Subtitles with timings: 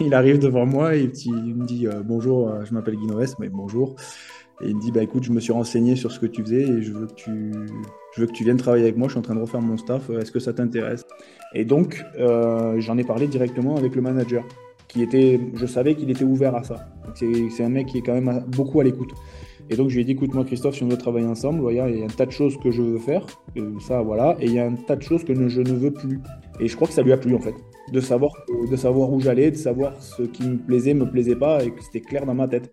[0.00, 3.48] il, arrive devant moi et il, me dit euh, bonjour, euh, je m'appelle Guinoès, mais
[3.48, 3.96] bonjour.
[4.60, 6.62] Et il me dit bah écoute, je me suis renseigné sur ce que tu faisais
[6.62, 7.52] et je veux que tu,
[8.14, 9.06] je veux que tu viennes travailler avec moi.
[9.08, 10.10] Je suis en train de refaire mon staff.
[10.10, 11.06] Est-ce que ça t'intéresse?
[11.54, 14.44] Et donc euh, j'en ai parlé directement avec le manager,
[14.88, 16.88] qui était, je savais qu'il était ouvert à ça.
[17.14, 19.10] C'est un mec qui est quand même beaucoup à l'écoute.
[19.70, 21.76] Et donc je lui ai dit écoute moi Christophe, si on veut travailler ensemble, il
[21.76, 23.26] y a un tas de choses que je veux faire,
[23.86, 26.20] ça voilà, et il y a un tas de choses que je ne veux plus.
[26.60, 27.54] Et je crois que ça lui a plu en fait
[27.92, 28.32] de savoir,
[28.70, 31.82] de savoir où j'allais, de savoir ce qui me plaisait, me plaisait pas, et que
[31.82, 32.72] c'était clair dans ma tête.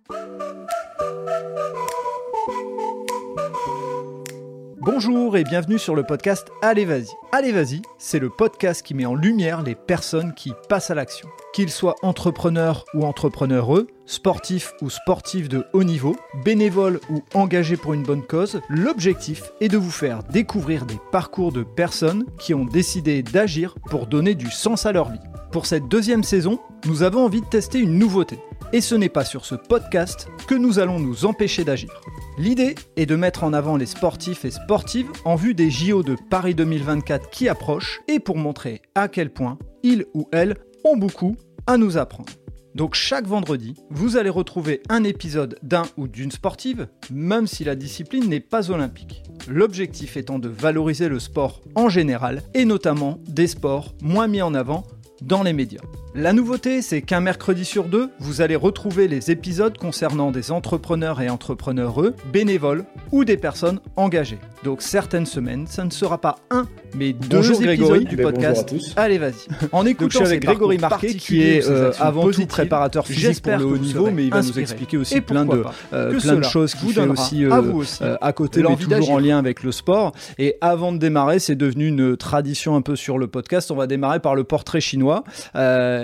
[4.81, 7.09] Bonjour et bienvenue sur le podcast Allez Vas-y.
[7.31, 11.27] Allez Vas-y, c'est le podcast qui met en lumière les personnes qui passent à l'action.
[11.55, 17.93] Qu'ils soient entrepreneurs ou entrepreneureux, sportifs ou sportifs de haut niveau, bénévoles ou engagés pour
[17.93, 22.65] une bonne cause, l'objectif est de vous faire découvrir des parcours de personnes qui ont
[22.65, 25.21] décidé d'agir pour donner du sens à leur vie.
[25.53, 28.37] Pour cette deuxième saison, nous avons envie de tester une nouveauté.
[28.73, 32.01] Et ce n'est pas sur ce podcast que nous allons nous empêcher d'agir.
[32.37, 36.17] L'idée est de mettre en avant les sportifs et sportives en vue des JO de
[36.29, 40.57] Paris 2024 qui approchent et pour montrer à quel point ils ou elles
[40.93, 42.31] beaucoup à nous apprendre.
[42.75, 47.75] Donc chaque vendredi, vous allez retrouver un épisode d'un ou d'une sportive, même si la
[47.75, 49.23] discipline n'est pas olympique.
[49.47, 54.53] L'objectif étant de valoriser le sport en général, et notamment des sports moins mis en
[54.53, 54.83] avant
[55.21, 55.81] dans les médias.
[56.17, 61.19] La nouveauté, c'est qu'un mercredi sur deux, vous allez retrouver les épisodes concernant des entrepreneurs
[61.19, 64.39] et entrepreneureux, bénévoles ou des personnes engagées.
[64.63, 68.73] Donc certaines semaines, ça ne sera pas un, mais deux épisodes du podcast.
[68.95, 69.33] Allez, vas-y.
[69.73, 73.77] En écoutant avec Grégory Marquet, qui est euh, avant tout préparateur physique pour le haut
[73.77, 77.07] niveau, mais il va nous expliquer aussi plein de, euh, plein de choses qu'il fait
[77.07, 80.13] aussi, à, euh, aussi à côté, mais toujours en lien avec le sport.
[80.37, 83.69] Et avant de démarrer, c'est devenu une tradition un peu sur le podcast.
[83.69, 85.25] On va démarrer par le portrait chinois.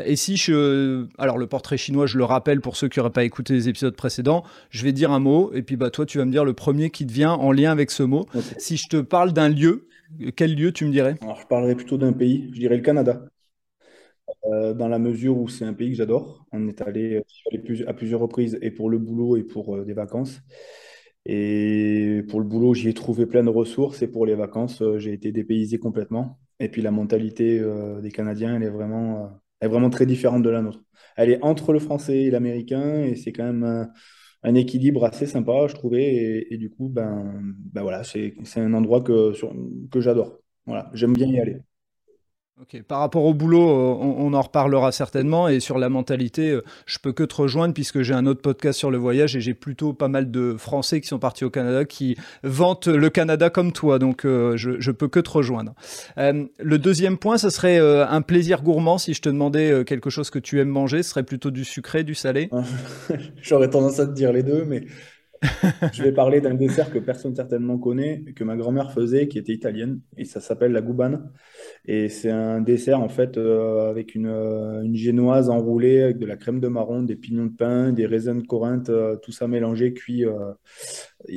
[0.01, 1.07] Euh, et si je.
[1.17, 3.95] Alors, le portrait chinois, je le rappelle pour ceux qui n'auraient pas écouté les épisodes
[3.95, 6.53] précédents, je vais dire un mot, et puis bah, toi, tu vas me dire le
[6.53, 8.25] premier qui te vient en lien avec ce mot.
[8.57, 9.87] Si je te parle d'un lieu,
[10.35, 11.15] quel lieu tu me dirais?
[11.21, 13.21] Alors, je parlerais plutôt d'un pays, je dirais le Canada.
[14.45, 16.45] Euh, dans la mesure où c'est un pays que j'adore.
[16.51, 17.21] On est allé,
[17.85, 20.41] à plusieurs reprises et pour le boulot et pour euh, des vacances.
[21.25, 25.13] Et pour le boulot, j'y ai trouvé plein de ressources et pour les vacances, j'ai
[25.13, 26.39] été dépaysé complètement.
[26.59, 30.43] Et puis la mentalité euh, des Canadiens, elle est vraiment, euh, est vraiment très différente
[30.43, 30.79] de la nôtre.
[31.17, 33.91] Elle est entre le français et l'américain, et c'est quand même
[34.43, 36.47] un, équilibre assez sympa, je trouvais.
[36.49, 37.41] Et, du coup, ben,
[37.73, 39.33] ben voilà, c'est un endroit que,
[39.89, 40.39] que j'adore.
[40.65, 41.57] Voilà, j'aime bien y aller.
[42.87, 45.47] Par rapport au boulot, euh, on, en reparlera certainement.
[45.47, 48.77] Et sur la mentalité, euh, je peux que te rejoindre puisque j'ai un autre podcast
[48.77, 51.85] sur le voyage et j'ai plutôt pas mal de Français qui sont partis au Canada
[51.85, 53.97] qui vantent le Canada comme toi.
[53.97, 55.73] Donc euh, je, je, peux que te rejoindre.
[56.17, 58.97] le deuxième point, ce serait un plaisir gourmand.
[58.97, 62.03] Si je te demandais quelque chose que tu aimes manger, ce serait plutôt du sucré,
[62.03, 62.49] du salé
[63.41, 64.85] J'aurais tendance à te dire les deux, mais
[65.93, 69.53] je vais parler d'un dessert que personne certainement connaît, que ma grand-mère faisait, qui était
[69.53, 71.31] italienne, et ça s'appelle la goubane.
[71.85, 76.27] Et c'est un dessert en fait euh, avec une, euh, une, génoise enroulée avec de
[76.27, 79.47] la crème de marron, des pignons de pain, des raisins de Corinthe, euh, tout ça
[79.47, 80.25] mélangé, cuit.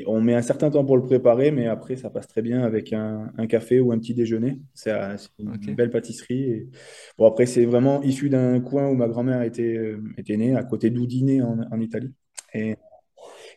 [0.07, 2.93] on met un certain temps pour le préparer, mais après ça passe très bien avec
[2.93, 4.61] un, un café ou un petit déjeuner.
[4.75, 4.93] C'est
[5.39, 6.69] une belle pâtisserie.
[7.17, 10.91] Bon après c'est vraiment issu d'un coin où ma grand-mère était, était née, à côté
[10.91, 12.13] d'Udine en, en Italie.
[12.53, 12.77] Et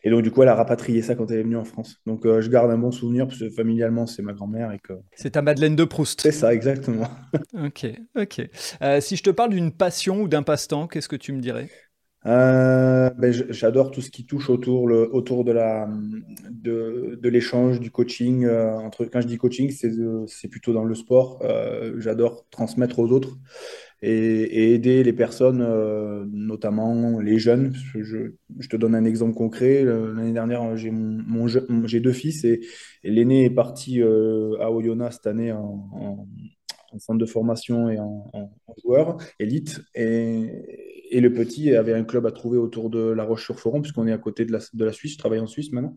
[0.04, 1.96] et donc, du coup, elle a rapatrié ça quand elle est venue en France.
[2.06, 4.72] Donc, euh, je garde un bon souvenir parce que familialement, c'est ma grand-mère.
[4.72, 6.20] et que C'est ta Madeleine de Proust.
[6.22, 7.08] C'est ça, exactement.
[7.54, 7.86] ok,
[8.16, 8.42] ok.
[8.82, 11.68] Euh, si je te parle d'une passion ou d'un passe-temps, qu'est-ce que tu me dirais?
[12.26, 15.88] Euh, ben, J'adore tout ce qui touche autour, le, autour de, la,
[16.50, 18.46] de, de l'échange, du coaching.
[18.48, 19.92] entre, quand je dis coaching, c'est,
[20.26, 21.42] c'est plutôt dans le sport.
[21.98, 23.38] j'adore transmettre aux autres
[24.02, 27.74] et, aider les personnes, euh, notamment les jeunes.
[27.94, 29.84] Je, te donne un exemple concret.
[29.84, 32.60] L'année dernière, j'ai mon, j'ai deux fils et,
[33.02, 36.26] l'aîné est parti euh, à Oyonnax cette année en,
[36.98, 38.30] centre de formation et en,
[38.82, 39.80] joueur élite.
[39.94, 44.18] Et, le petit avait un club à trouver autour de La Roche-sur-Foron, puisqu'on est à
[44.18, 45.12] côté de la Suisse.
[45.12, 45.96] Je travaille en Suisse maintenant.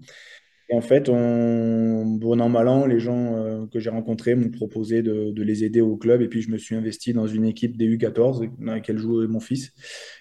[0.71, 4.49] Et en fait, on, bon an, mal an, les gens euh, que j'ai rencontrés m'ont
[4.49, 6.21] proposé de, les aider au club.
[6.21, 9.41] Et puis, je me suis investi dans une équipe des U14 dans laquelle jouait mon
[9.41, 9.73] fils.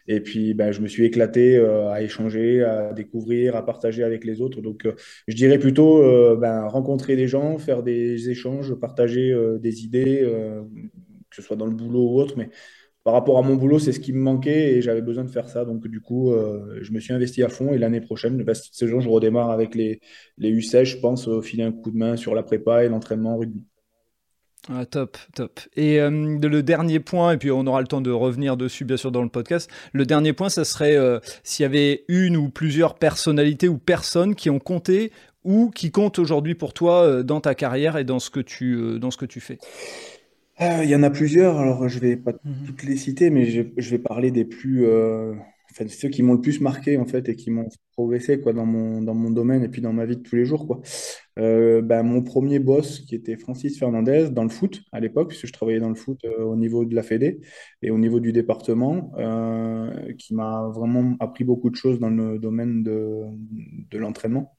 [0.08, 4.24] Et puis, ben, je me suis éclaté euh, à échanger, à découvrir, à partager avec
[4.24, 4.60] les autres.
[4.60, 4.94] Donc, euh,
[5.28, 6.02] je dirais plutôt
[6.36, 10.20] ben, rencontrer des gens, faire des échanges, partager des idées,
[11.30, 12.34] que ce soit dans le boulot ou autre.
[12.36, 12.50] Mais
[13.02, 15.48] par rapport à mon boulot, c'est ce qui me manquait et j'avais besoin de faire
[15.48, 15.64] ça.
[15.64, 18.74] Donc, du coup, euh, je me suis investi à fond et l'année prochaine, bah, cette
[18.74, 20.00] saison, je redémarre avec les,
[20.36, 23.38] les U16, je pense, filer un coup de main sur la prépa et l'entraînement en
[23.38, 23.64] rugby.
[24.68, 25.60] Ah, top, top.
[25.74, 28.98] Et euh, le dernier point, et puis on aura le temps de revenir dessus bien
[28.98, 32.50] sûr dans le podcast, le dernier point, ça serait euh, s'il y avait une ou
[32.50, 35.12] plusieurs personnalités ou personnes qui ont compté
[35.44, 39.58] ou qui comptent aujourd'hui pour toi dans ta carrière et dans ce que tu fais.
[40.60, 42.66] Il y en a plusieurs, alors je vais pas mhm.
[42.66, 44.86] toutes les citer, mais je, je vais parler des plus,
[45.70, 48.66] enfin, ceux qui m'ont le plus marqué en fait et qui m'ont progressé quoi dans
[48.66, 50.80] mon dans mon domaine et puis dans ma vie de tous les jours quoi.
[51.38, 55.46] Euh, ben, mon premier boss qui était Francis Fernandez dans le foot à l'époque puisque
[55.46, 57.40] je travaillais dans le foot euh, au niveau de la Fédé
[57.82, 62.38] et au niveau du département euh, qui m'a vraiment appris beaucoup de choses dans le
[62.38, 63.24] domaine de
[63.90, 64.56] de l'entraînement.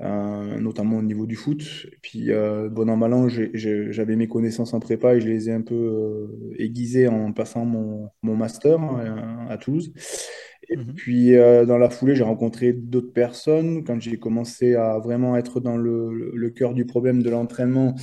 [0.00, 1.60] Euh, notamment au niveau du foot.
[1.86, 5.48] Et puis, euh, bon an, mal an, j'avais mes connaissances en prépa et je les
[5.48, 9.92] ai un peu euh, aiguisées en passant mon, mon master hein, à Toulouse.
[10.68, 10.94] Et mhm.
[10.94, 13.82] puis, dans la foulée, j'ai rencontré d'autres personnes.
[13.82, 17.96] Quand j'ai commencé à vraiment être dans le, le cœur du problème de l'entraînement,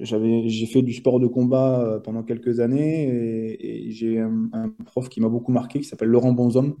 [0.00, 4.70] j'avais, j'ai fait du sport de combat pendant quelques années et, et j'ai un, un,
[4.86, 6.76] prof qui m'a beaucoup marqué qui s'appelle Laurent Bonhomme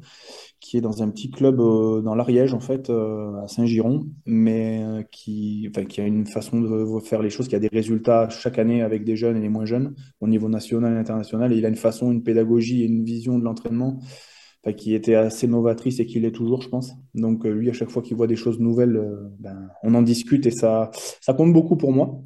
[0.60, 4.82] qui est dans un petit club euh, dans l'Ariège, en fait, euh, à Saint-Giron, mais
[4.82, 8.58] euh, qui, qui a une façon de faire les choses, qui a des résultats chaque
[8.58, 11.52] année avec des jeunes et les moins jeunes, au niveau national et international.
[11.52, 13.98] Et il a une façon, une pédagogie et une vision de l'entraînement
[14.76, 16.92] qui était assez novatrice et qui l'est toujours, je pense.
[17.14, 19.02] Donc, lui, à chaque fois qu'il voit des choses nouvelles,
[19.38, 20.90] ben, on en discute et ça,
[21.22, 22.20] ça compte beaucoup pour moi.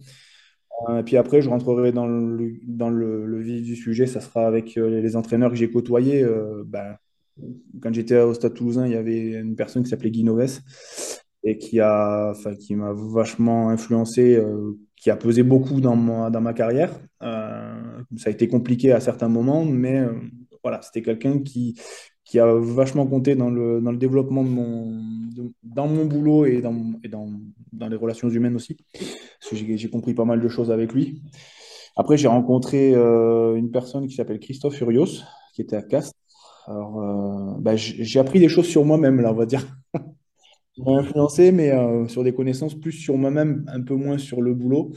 [1.07, 5.15] Puis après, je rentrerai dans le, dans le, vif du sujet, ça sera avec les
[5.15, 6.27] entraîneurs que j'ai côtoyés.
[6.67, 6.97] Ben,
[7.81, 10.61] quand j'étais au Stade Toulousain, il y avait une personne qui s'appelait Guy Noves
[11.43, 16.31] et qui a, enfin, qui m'a vachement influencé, euh, qui a pesé beaucoup dans ma,
[16.31, 16.99] dans ma carrière.
[17.23, 20.13] Euh, ça a été compliqué à certains moments, mais euh,
[20.63, 21.79] voilà, c'était quelqu'un qui,
[22.25, 25.03] qui a vachement compté dans le, dans le développement de mon,
[25.63, 27.29] dans mon boulot et, dans, et dans,
[27.73, 28.79] dans les relations humaines aussi.
[29.53, 31.21] J'ai compris pas mal de choses avec lui.
[31.97, 35.23] Après, j'ai rencontré une personne qui s'appelle Christophe Furios,
[35.55, 36.15] qui était à Castres
[36.67, 39.67] alors, euh, bah, j'ai appris des choses sur moi-même, là, on va dire.
[40.79, 44.55] m'a influencé, mais euh, sur des connaissances plus sur moi-même, un peu moins sur le
[44.55, 44.93] boulot,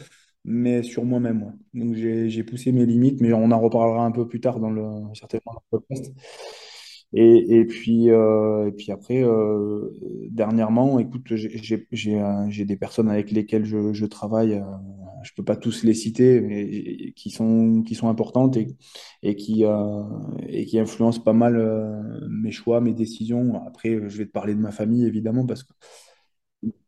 [0.46, 1.58] mais sur moi-même.
[1.74, 4.84] Donc, j'ai poussé mes limites, mais on en reparlera un peu plus tard dans le,
[5.14, 6.14] certainement dans le podcast.
[7.14, 9.90] Et, puis, euh, et puis après, euh,
[10.30, 14.54] dernièrement, écoute, j'ai des personnes avec lesquelles je, travaille.
[14.56, 14.62] Euh,
[15.24, 18.68] je peux pas tous les citer, mais qui sont, qui sont importantes et,
[19.24, 20.04] et, qui, euh,
[20.48, 23.66] et qui influencent pas mal euh, mes choix, mes décisions.
[23.66, 25.74] Après, je vais te parler de ma famille, évidemment, parce que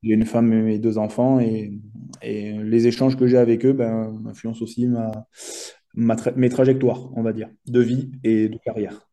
[0.03, 1.79] j'ai une femme et deux enfants et,
[2.21, 5.11] et les échanges que j'ai avec eux ben, influencent aussi ma,
[5.93, 9.08] ma mes trajectoires, on va dire, de vie et de carrière.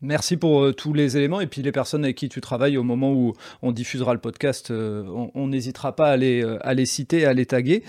[0.00, 2.84] Merci pour euh, tous les éléments et puis les personnes avec qui tu travailles au
[2.84, 5.02] moment où on diffusera le podcast, euh,
[5.34, 7.82] on n'hésitera pas à les, euh, à les citer, à les taguer.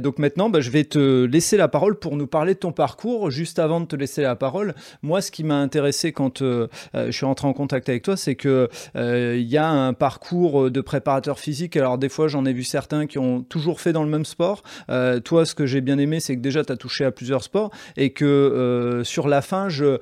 [0.00, 3.32] donc maintenant, bah, je vais te laisser la parole pour nous parler de ton parcours.
[3.32, 7.26] Juste avant de te laisser la parole, moi, ce qui m'a intéressé quand je suis
[7.26, 11.76] rentré en contact avec toi, c'est que il y a un parcours de préparateur physique.
[11.76, 14.62] Alors des fois, j'en ai vu certains qui ont toujours fait dans le même sport.
[15.24, 17.70] toi, ce que j'ai bien aimé, c'est que déjà, tu as touché à plusieurs sports
[17.96, 19.98] et que sur la fin, je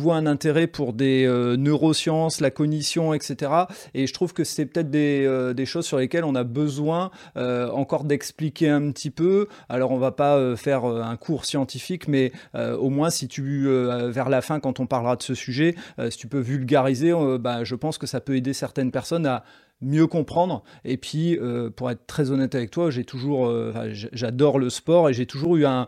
[0.00, 3.52] vois un intérêt pour des euh, neurosciences, la cognition, etc.
[3.94, 7.70] Et je trouve que c'est peut-être des, euh, choses sur lesquelles on a besoin euh,
[7.70, 9.46] encore d'expliquer un petit peu.
[9.68, 13.68] Alors on va pas faire un cours scientifique, mais au moins si tu,
[14.08, 15.74] vers la fin, quand on parlera de ce sujet,
[16.08, 19.44] si tu peux vulgariser, bah, je pense que ça peut aider certaines personnes à
[19.82, 20.62] mieux comprendre.
[20.84, 23.72] Et puis, euh, pour être très honnête avec toi, j'ai toujours, euh,
[24.12, 25.86] j'adore le sport et j'ai toujours eu un,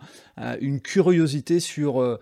[0.61, 2.18] une curiosité sur euh,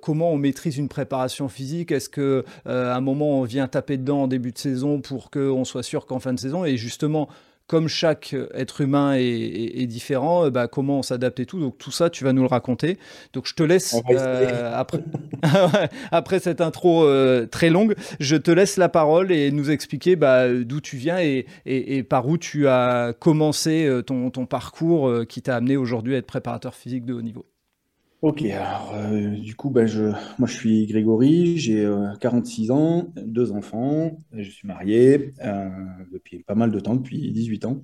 [0.00, 1.92] comment on maîtrise une préparation physique.
[1.92, 5.64] Est-ce que à un moment on vient taper dedans en début de saison pour qu'on
[5.64, 7.28] soit sûr qu'en fin de saison, et justement
[7.66, 11.60] comme chaque être humain est, différent, euh, bah, comment on s'adapte et tout.
[11.60, 12.98] Donc tout ça, tu vas nous le raconter.
[13.32, 15.00] Donc je te laisse, euh, après,
[16.10, 20.52] après cette intro euh, très longue, je te laisse la parole et nous expliquer bah,
[20.52, 25.56] d'où tu viens et, et, par où tu as commencé ton, ton parcours qui t'a
[25.56, 27.46] amené aujourd'hui à être préparateur physique de haut niveau.
[28.22, 30.04] Ok, alors euh, du coup, ben, je,
[30.38, 35.68] moi je suis Grégory, j'ai 46 euh, ans, deux enfants, je suis marié euh,
[36.12, 37.82] depuis pas mal de temps, depuis 18 ans.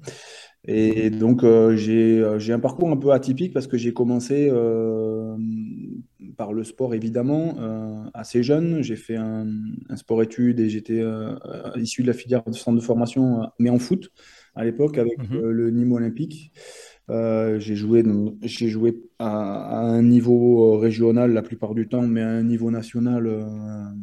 [0.65, 4.49] Et donc j'ai, j'ai un parcours un peu atypique parce que j'ai commencé
[6.37, 7.57] par le sport évidemment,
[8.13, 8.83] assez jeune.
[8.83, 9.47] J'ai fait un,
[9.97, 11.03] sport-études et j'étais
[11.77, 14.11] issu de la filière de centre de formation, mais en foot
[14.55, 16.53] à l'époque avec mmh le Nîmes olympique.
[17.11, 18.05] Euh, j'ai joué,
[18.43, 22.71] j'ai joué à, un niveau euh, régional la plupart du temps, mais à un niveau
[22.71, 23.43] national euh,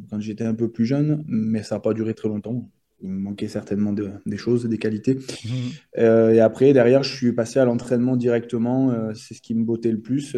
[0.09, 2.69] quand j'étais un peu plus jeune, mais ça n'a pas duré très longtemps.
[3.01, 5.15] il me manquait certainement des choses, des qualités.
[5.15, 5.99] Mmh.
[5.99, 9.13] et après, derrière, je suis passé à l'entraînement directement.
[9.13, 10.35] c'est ce qui me bottait le plus.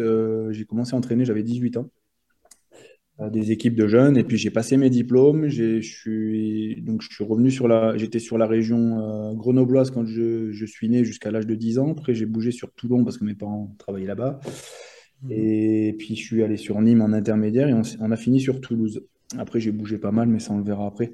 [0.50, 1.88] j'ai commencé à entraîner, j'avais 18 ans
[3.18, 5.48] des équipes de jeunes et puis j'ai passé mes diplômes.
[5.48, 10.52] Je suis donc je suis revenu sur la, j'étais sur la région grenobloise quand je,
[10.52, 11.92] je suis né jusqu'à l'âge de 10 ans.
[11.92, 14.38] Après j'ai bougé sur Toulon parce que mes parents travaillaient là-bas.
[15.22, 15.32] Mmh.
[15.32, 19.04] Et puis je suis allé sur Nîmes en intermédiaire et on, a fini sur Toulouse.
[19.36, 21.10] Après j'ai bougé pas mal, mais ça on le verra après.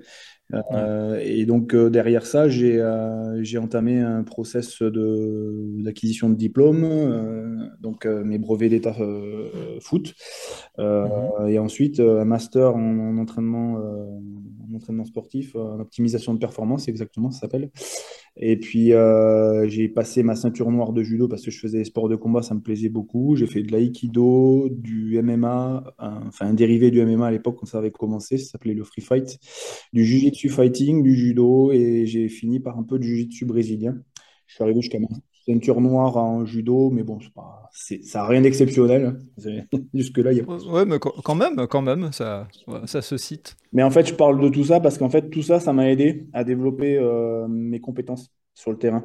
[0.73, 7.71] Euh, et donc euh, derrière ça, j'ai euh, j'ai entamé un process d'acquisition de, diplôme,
[7.81, 8.95] donc mes brevets d'état
[9.81, 10.15] foot,
[10.79, 11.49] mhm.
[11.49, 17.41] et ensuite un master en, entraînement, en entraînement sportif, en optimisation de performance, exactement, ça
[17.41, 17.71] s'appelle.
[18.37, 21.85] Et puis, euh, j'ai passé ma ceinture noire de judo parce que je faisais des
[21.85, 23.37] sports de combat, ça me plaisait beaucoup.
[23.37, 27.79] J'ai fait de l'aïkido, du MMA, enfin un dérivé du MMA à l'époque quand ça
[27.79, 29.39] avait commencé, ça s'appelait le free fight,
[29.93, 33.97] du jiu-jitsu fighting, du judo, et j'ai fini par un peu de jiu-jitsu brésilien.
[34.47, 34.99] Je suis arrivé jusqu'à
[35.47, 39.19] ceinture noire en judo, mais bon, pas, ça n'a rien d'exceptionnel.
[39.95, 40.45] Jusque-là, il y a...
[40.45, 42.49] Ouais, mais quand même, quand même, ça,
[42.87, 43.57] ça se cite.
[43.73, 45.91] Mais en fait, je parle de tout ça parce qu'en fait, tout ça, ça m'a
[45.91, 49.05] aidé à développer euh, mes compétences sur le terrain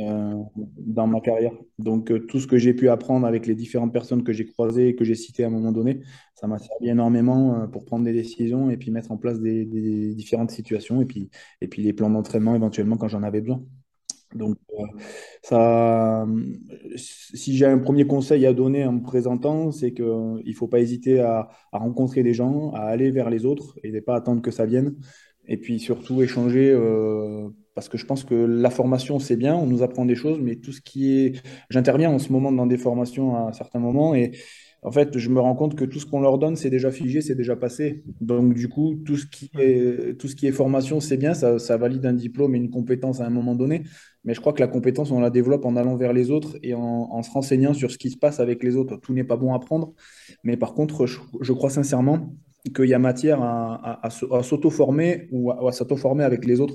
[0.00, 0.34] euh,
[0.76, 1.52] dans ma carrière.
[1.78, 4.88] Donc, euh, tout ce que j'ai pu apprendre avec les différentes personnes que j'ai croisées
[4.88, 6.00] et que j'ai citées à un moment donné,
[6.34, 10.14] ça m'a servi énormément pour prendre des décisions et puis mettre en place des, des
[10.14, 11.30] différentes situations et puis,
[11.60, 13.62] et puis les plans d'entraînement éventuellement quand j'en avais besoin.
[14.34, 14.58] Donc,
[15.52, 16.26] euh,
[16.96, 20.80] si j'ai un premier conseil à donner en me présentant, c'est qu'il ne faut pas
[20.80, 24.50] hésiter à, rencontrer des gens, à aller vers les autres et ne pas attendre que
[24.50, 24.96] ça vienne.
[25.46, 29.66] Et puis surtout échanger, euh, parce que je pense que la formation, c'est bien, on
[29.66, 31.42] nous apprend des choses, mais tout ce qui est...
[31.70, 34.32] J'interviens en ce moment dans des formations à certains moments et
[34.82, 37.20] en fait, je me rends compte que tout ce qu'on leur donne, c'est déjà figé,
[37.20, 38.04] c'est déjà passé.
[38.20, 42.58] Donc, du coup, tout ce qui est, formation, c'est bien, ça, valide un diplôme et
[42.58, 43.82] une compétence à un moment donné.
[44.28, 46.74] Mais je crois que la compétence, on la développe en allant vers les autres et
[46.74, 48.98] en, se renseignant sur ce qui se passe avec les autres.
[48.98, 49.94] Tout n'est pas bon à prendre.
[50.44, 52.34] Mais par contre, je, crois sincèrement
[52.76, 56.74] qu'il y a matière à, s'auto-former ou à, s'auto-former avec les autres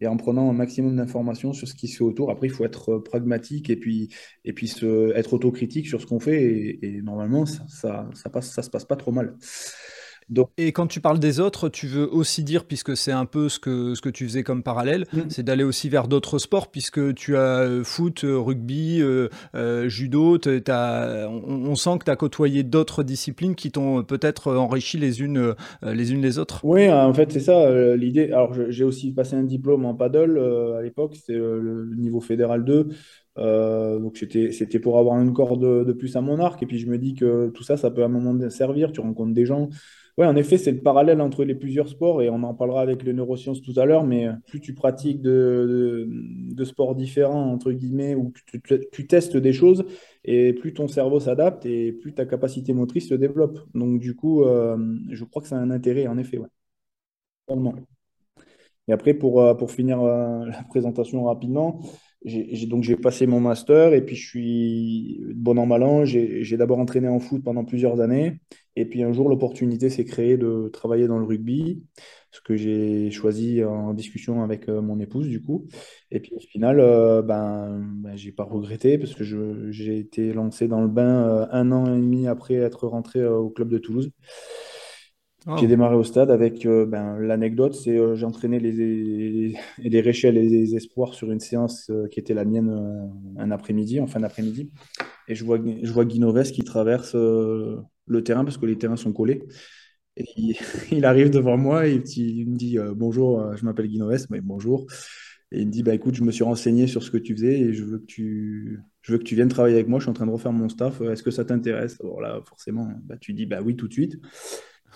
[0.00, 2.30] et en prenant un maximum d'informations sur ce qui se fait autour.
[2.30, 4.08] Après, il faut être pragmatique et puis,
[4.46, 4.74] et puis
[5.14, 6.78] être autocritique sur ce qu'on fait.
[6.80, 9.36] Et, normalement, ça, ça, ça se passe pas trop mal.
[10.58, 13.60] Et quand tu parles des autres, tu veux aussi dire, puisque c'est un peu ce
[13.60, 15.20] que, ce que tu faisais comme parallèle, mm.
[15.28, 19.28] c'est d'aller aussi vers d'autres sports, puisque tu as euh, foot, euh, rugby, euh,
[19.88, 25.54] judo, on, sent que tu as côtoyé d'autres disciplines qui t'ont peut-être enrichi les unes,
[25.82, 26.60] les unes les autres.
[26.64, 28.32] Oui, en fait, c'est ça l'idée.
[28.32, 30.38] Alors, j'ai aussi passé un diplôme en paddle
[30.78, 32.88] à l'époque, c'était le niveau fédéral 2.
[33.36, 36.62] donc c'était pour avoir une corde de, de, plus à mon arc.
[36.62, 38.92] Et puis je me dis que tout ça, ça peut à un moment servir.
[38.92, 39.68] Tu rencontres des gens.
[40.18, 43.02] Oui, en effet, c'est le parallèle entre les plusieurs sports et on en parlera avec
[43.02, 46.08] les neurosciences tout à l'heure, mais plus tu pratiques de,
[46.64, 49.84] sports différents, entre guillemets, ou tu, tu, testes des choses,
[50.24, 53.58] et plus ton cerveau s'adapte et plus ta capacité motrice se développe.
[53.74, 54.78] Donc, du coup, euh,
[55.10, 56.38] je crois que ça a un intérêt, en effet.
[56.38, 56.48] Ouais.
[58.88, 61.80] Et après, pour, euh, pour finir euh, la présentation rapidement,
[62.26, 66.04] j'ai donc j'ai passé mon master et puis je suis bon an mal an.
[66.04, 68.40] J'ai d'abord entraîné en foot pendant plusieurs années
[68.76, 71.82] et puis un jour l'opportunité s'est créée de travailler dans le rugby,
[72.30, 75.66] ce que j'ai choisi en discussion avec euh, mon épouse du coup.
[76.10, 79.24] Et puis au final, euh, ben, ben j'ai pas regretté parce que
[79.70, 83.48] j'ai été lancé dans le bain euh, un an et demi après être rentré au
[83.50, 84.10] club de Toulouse.
[85.58, 90.24] J'ai démarré au stade avec euh, ben, l'anecdote, c'est euh, j'ai entraîné les, les, les
[90.24, 92.68] et les Espoirs sur une séance euh, qui était la mienne
[93.38, 94.72] un après-midi, en fin d'après-midi.
[95.28, 99.12] Et je vois, je vois Guinoves qui traverse le terrain parce que les terrains sont
[99.12, 99.44] collés.
[100.16, 100.24] Et
[100.90, 104.86] il, arrive devant moi et il, me dit Bonjour, je m'appelle Guinoves, mais bonjour.
[105.52, 107.60] Et il me dit bah, Écoute, je me suis renseigné sur ce que tu faisais
[107.60, 110.00] et je veux que tu, je veux que tu viennes travailler avec moi.
[110.00, 111.00] Je suis en train de refaire mon staff.
[111.02, 111.98] Est-ce que ça t'intéresse?
[112.00, 114.18] Alors là, forcément, bah, tu dis bah, Oui, tout de suite.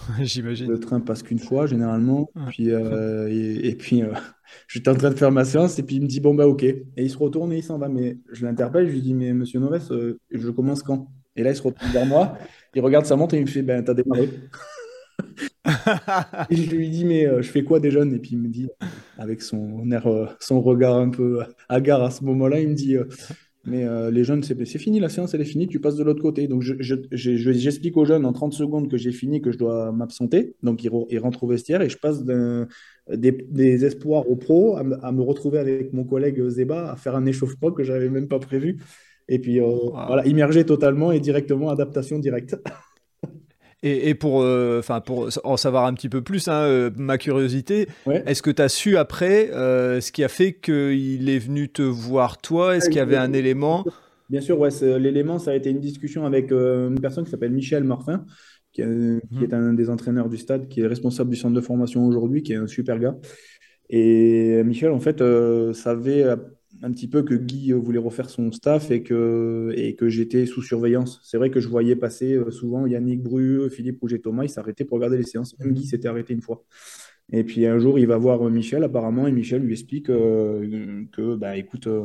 [0.21, 0.71] J'imagine.
[0.71, 2.30] Le train passe qu'une fois, généralement.
[2.49, 4.12] Puis, euh, et, puis, euh,
[4.69, 6.62] j'étais en train de faire ma séance, et puis il me dit, bon, bah, ok.
[6.62, 7.88] Et il se retourne et il s'en va.
[7.88, 11.09] Mais je l'interpelle, je lui dis, mais monsieur Noves, euh, je commence quand?
[11.37, 12.37] Et là, il se retourne vers moi,
[12.75, 14.28] il regarde sa montre et il me fait, ben, t'as démarré.
[16.50, 18.12] et je lui dis, mais je fais quoi des jeunes?
[18.12, 18.69] Et puis il me dit,
[19.16, 20.09] avec son air,
[20.40, 22.97] son regard un peu hagard à ce moment-là, il me dit,
[23.64, 26.23] mais euh, les jeunes, c'est fini, la séance, elle est finie, tu passes de l'autre
[26.23, 26.49] côté.
[26.49, 30.55] Donc, j'explique aux jeunes en 30 secondes que j'ai fini, que je dois m'absenter.
[30.62, 35.59] Donc, ils, rentrent au vestiaire et je passe des, espoirs au pro à, me retrouver
[35.59, 38.79] avec mon collègue Zeba à faire un échauffement que j'avais même pas prévu.
[39.29, 39.67] Et puis, euh,
[40.07, 42.57] voilà, immerger totalement et directement, adaptation directe.
[43.83, 47.89] Et, pour, euh, pour en savoir un petit peu plus, hein, euh, ma curiosité,
[48.27, 51.81] est-ce que tu as su après euh, ce qui a fait qu'il est venu te
[51.81, 52.77] voir toi?
[52.77, 53.85] Est-ce qu'il y avait un élément?
[54.29, 54.69] Bien sûr, ouais,
[54.99, 58.27] l'élément, ça a été une discussion avec une personne qui s'appelle Michel Morfin,
[58.75, 59.21] qui, mhm.
[59.43, 62.53] est un des entraîneurs du stade, qui est responsable du centre de formation aujourd'hui, qui
[62.53, 63.17] est un super gars.
[63.89, 65.23] Et Michel, en fait,
[65.73, 66.27] savait
[66.83, 70.63] un petit peu que Guy voulait refaire son staff et que, et que j'étais sous
[70.63, 71.21] surveillance.
[71.23, 74.85] C'est vrai que je voyais passer euh, souvent Yannick Bru, Philippe Rouget Thomas, ils s'arrêtaient
[74.85, 75.59] pour regarder les séances.
[75.59, 76.65] Même Guy s'était arrêté une fois.
[77.33, 81.37] Et puis un jour, il va voir Michel apparemment et Michel lui explique euh, que,
[81.37, 82.05] bah, écoute, euh,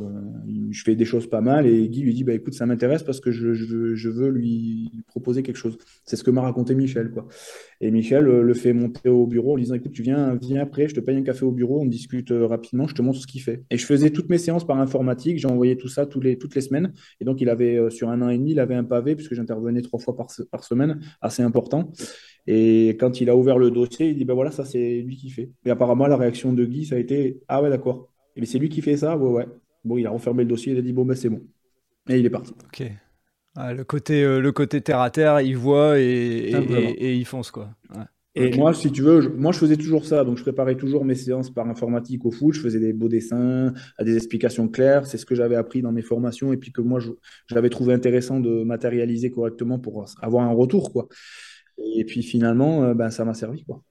[0.69, 3.19] je fais des choses pas mal et Guy lui dit, bah, écoute, ça m'intéresse parce
[3.19, 5.79] que je, je, veux, lui proposer quelque chose.
[6.03, 7.09] C'est ce que m'a raconté Michel.
[7.09, 7.27] Quoi.
[7.81, 10.87] Et Michel euh, le fait monter au bureau en disant, écoute, tu viens, viens après,
[10.87, 13.41] je te paye un café au bureau, on discute rapidement, je te montre ce qu'il
[13.41, 13.63] fait.
[13.69, 16.93] Et je faisais toutes mes séances par informatique, j'envoyais tout ça les, toutes les semaines.
[17.19, 19.81] Et donc, il avait, sur un an et demi, il avait un pavé puisque j'intervenais
[19.81, 21.91] trois fois par, par semaine, assez important.
[22.47, 25.29] Et quand il a ouvert le dossier, il dit ben voilà, ça c'est lui qui
[25.29, 25.51] fait.
[25.65, 28.09] Et apparemment, la réaction de Guy, ça a été Ah ouais, d'accord.
[28.37, 29.17] Mais c'est lui qui fait ça?
[29.17, 29.47] Ouais, ouais.
[29.83, 31.41] Bon, il a refermé le dossier, il a dit Bon, ben c'est bon.
[32.09, 32.53] Et il est parti.
[32.65, 32.83] Ok.
[33.55, 37.51] Ah, le, côté, euh, le côté terre à terre, il voit et, et, il fonce,
[37.51, 37.69] quoi.
[38.37, 40.25] Et moi, si tu veux, je, moi, je faisais toujours ça.
[40.25, 42.53] Donc, je préparais toujours mes séances par informatique au foot.
[42.53, 45.05] Je faisais des beaux dessins, à des explications claires.
[45.05, 46.99] C'est ce que j'avais appris dans mes formations et puis que moi,
[47.47, 51.07] j'avais trouvé intéressant de matérialiser correctement pour avoir un retour, quoi.
[51.77, 53.81] Et puis finalement, euh, ben, ça m'a servi, quoi.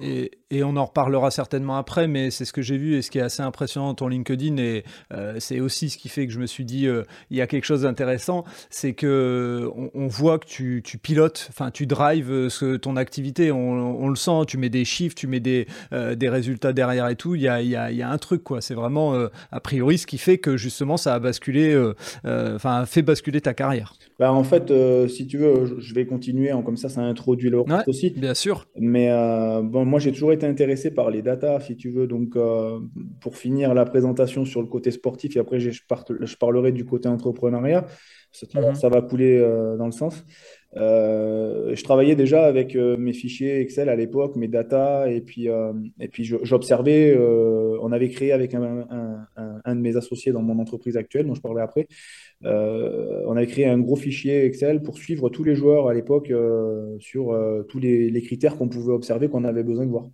[0.00, 3.10] Et, et, on en reparlera certainement après, mais c'est ce que j'ai vu et ce
[3.10, 6.32] qui est assez impressionnant dans ton LinkedIn, et euh, c'est aussi ce qui fait que
[6.32, 10.38] je me suis dit, euh, il y a quelque chose d'intéressant, c'est que on, voit
[10.38, 14.58] que tu, tu pilotes, enfin tu drives ce, ton activité, on, on, le sent, tu
[14.58, 17.68] mets des chiffres, tu mets des, des résultats derrière et tout, il y a, il
[17.68, 18.60] y a, il y a un truc, quoi.
[18.60, 19.14] C'est vraiment,
[19.50, 21.74] a priori, ce qui fait que justement ça a basculé,
[22.24, 23.94] enfin fait basculer ta carrière.
[24.18, 24.72] Bah, en fait,
[25.08, 28.10] si tu veux, je vais continuer comme ça, ça introduit le reste aussi.
[28.10, 28.66] Bien sûr.
[28.78, 32.06] Mais euh, bon, moi, j'ai toujours été intéressé par les data, si tu veux.
[32.06, 32.80] Donc, euh,
[33.20, 37.08] pour finir la présentation sur le côté sportif, et après, je, je parlerai du côté
[37.08, 37.86] entrepreneuriat.
[38.32, 38.74] Ça, mhm.
[38.74, 40.24] ça va couler euh, dans le sens.
[40.74, 45.48] je travaillais déjà avec mes fichiers Excel à l'époque, mes data, et puis,
[46.00, 47.16] et puis j'observais.
[47.18, 51.34] on avait créé avec un, un, un, de mes associés dans mon entreprise actuelle, dont
[51.34, 51.86] je parlerai après,
[52.44, 56.30] euh, on a créé un gros fichier Excel pour suivre tous les joueurs à l'époque
[56.30, 60.08] euh, sur euh, tous les, critères qu'on pouvait observer, qu'on avait besoin de voir.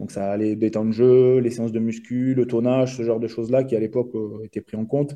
[0.00, 3.20] Donc ça allait des temps de jeu, les séances de muscu, le tonnage, ce genre
[3.20, 4.12] de choses-là qui à l'époque
[4.44, 5.14] étaient pris en compte.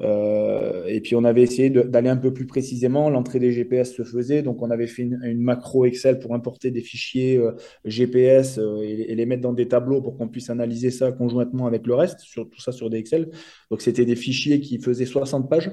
[0.00, 3.08] Et puis on avait essayé d'aller un peu plus précisément.
[3.08, 6.80] L'entrée des GPS se faisait, donc on avait fait une, macro Excel pour importer des
[6.80, 7.40] fichiers
[7.84, 11.94] GPS et, les mettre dans des tableaux pour qu'on puisse analyser ça conjointement avec le
[11.94, 13.30] reste, sur, tout ça sur des Excel.
[13.70, 15.70] Donc c'était des fichiers qui faisaient 60 pages.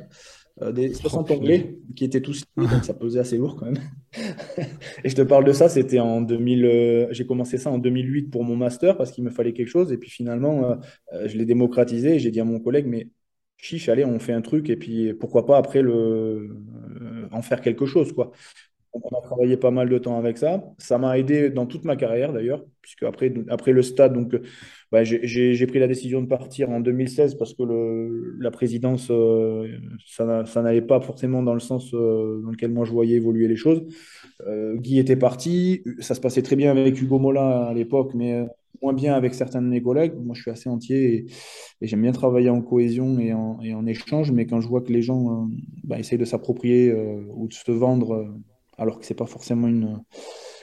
[0.61, 3.77] Euh, des 60 onglets qui étaient tous donc ça pesait assez lourd quand même.
[5.03, 8.29] et je te parle de ça, c'était en 2000, euh, j'ai commencé ça en 2008
[8.29, 10.77] pour mon master parce qu'il me fallait quelque chose et puis finalement
[11.13, 13.07] euh, je l'ai démocratisé et j'ai dit à mon collègue mais
[13.61, 16.49] chiche, allez, on fait un truc et puis pourquoi pas après le
[17.31, 18.31] en faire quelque chose quoi.
[18.93, 20.63] Donc, on a travaillé pas mal de temps avec ça.
[20.79, 24.35] Ça m'a aidé dans toute ma carrière d'ailleurs, puisque après, après le stade, donc,
[24.91, 29.67] bah, j'ai pris la décision de partir en 2016 parce que le, la présidence, euh,
[30.07, 33.55] ça n'allait pas forcément dans le sens euh, dans lequel moi je voyais évoluer les
[33.55, 33.83] choses.
[34.47, 38.45] Euh, Guy était parti, ça se passait très bien avec Hugo Mola à l'époque, mais
[38.81, 40.13] moins bien avec certains de mes collègues.
[40.15, 41.25] Moi, je suis assez entier et,
[41.81, 45.47] j'aime bien travailler en cohésion et en, échange, mais quand je vois que les gens
[45.83, 46.93] bah, essayent de s'approprier
[47.33, 48.35] ou de se vendre
[48.77, 50.01] alors que c'est pas forcément une,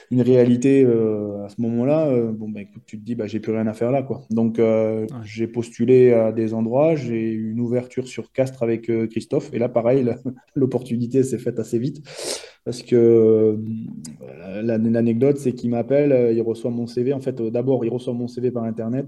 [0.09, 3.39] une réalité euh, à ce moment-là, euh, bon, bah, écoute, tu te dis, bah, j'ai
[3.39, 4.03] plus rien à faire là.
[4.03, 4.21] Quoi.
[4.29, 9.49] Donc, euh, j'ai postulé à des endroits, j'ai eu une ouverture sur Castres avec Christophe,
[9.53, 10.05] et là, pareil,
[10.55, 12.01] l'opportunité s'est faite assez vite.
[12.63, 13.57] Parce que
[14.61, 17.13] l'anecdote, c'est qu'il m'appelle, il reçoit mon CV.
[17.13, 19.07] En fait, d'abord, il reçoit mon CV par Internet.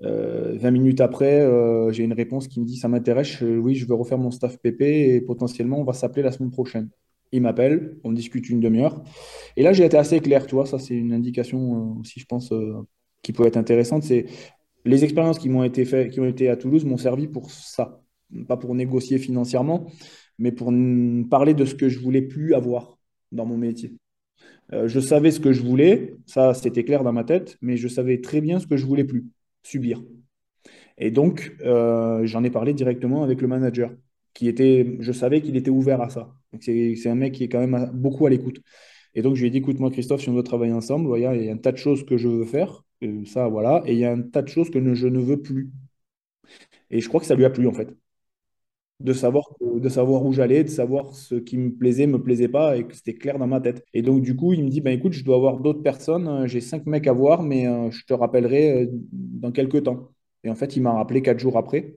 [0.00, 1.44] 20 minutes après,
[1.90, 4.82] j'ai une réponse qui me dit Ça m'intéresse, oui, je veux refaire mon staff PP
[4.82, 6.88] et potentiellement, on va s'appeler la semaine prochaine
[7.34, 9.02] il m'appelle, on discute une demi-heure.
[9.56, 12.26] Et là, j'ai été assez clair, tu vois, ça c'est une indication euh, aussi, je
[12.26, 12.86] pense, euh,
[13.22, 14.04] qui peut être intéressante.
[14.04, 14.26] C'est
[14.84, 18.00] les expériences qui m'ont été faites, qui ont été à Toulouse m'ont servi pour ça.
[18.46, 19.86] Pas pour négocier financièrement,
[20.38, 20.72] mais pour
[21.28, 22.98] parler de ce que je voulais plus avoir
[23.32, 23.94] dans mon métier.
[24.72, 27.88] Euh, je savais ce que je voulais, ça c'était clair dans ma tête, mais je
[27.88, 29.24] savais très bien ce que je voulais plus,
[29.64, 30.02] subir.
[30.98, 33.90] Et donc, j'en ai parlé directement avec le manager
[34.40, 36.34] je savais qu'il était ouvert à ça.
[36.60, 38.60] C'est un mec qui est quand même beaucoup à l'écoute.
[39.14, 41.26] Et donc, je lui ai dit, écoute-moi, Christophe, si on doit travailler ensemble, il y
[41.26, 42.84] a un tas de choses que je veux faire,
[43.26, 45.70] ça, voilà, et il y a un tas de choses que je ne veux plus.
[46.90, 47.88] Et je crois que ça lui a plu, en fait.
[49.00, 49.44] de savoir,
[50.24, 53.38] où j'allais, de savoir ce qui me plaisait, me plaisait pas, et que c'était clair
[53.38, 53.84] dans ma tête.
[53.92, 56.46] Et donc, du coup, il me dit, ben, écoute, je dois avoir d'autres personnes, euh,
[56.46, 60.10] j'ai cinq mecs à voir, mais euh, je te rappellerai euh, dans quelques temps.
[60.44, 61.94] Et en fait, il m'a rappelé quatre jours après.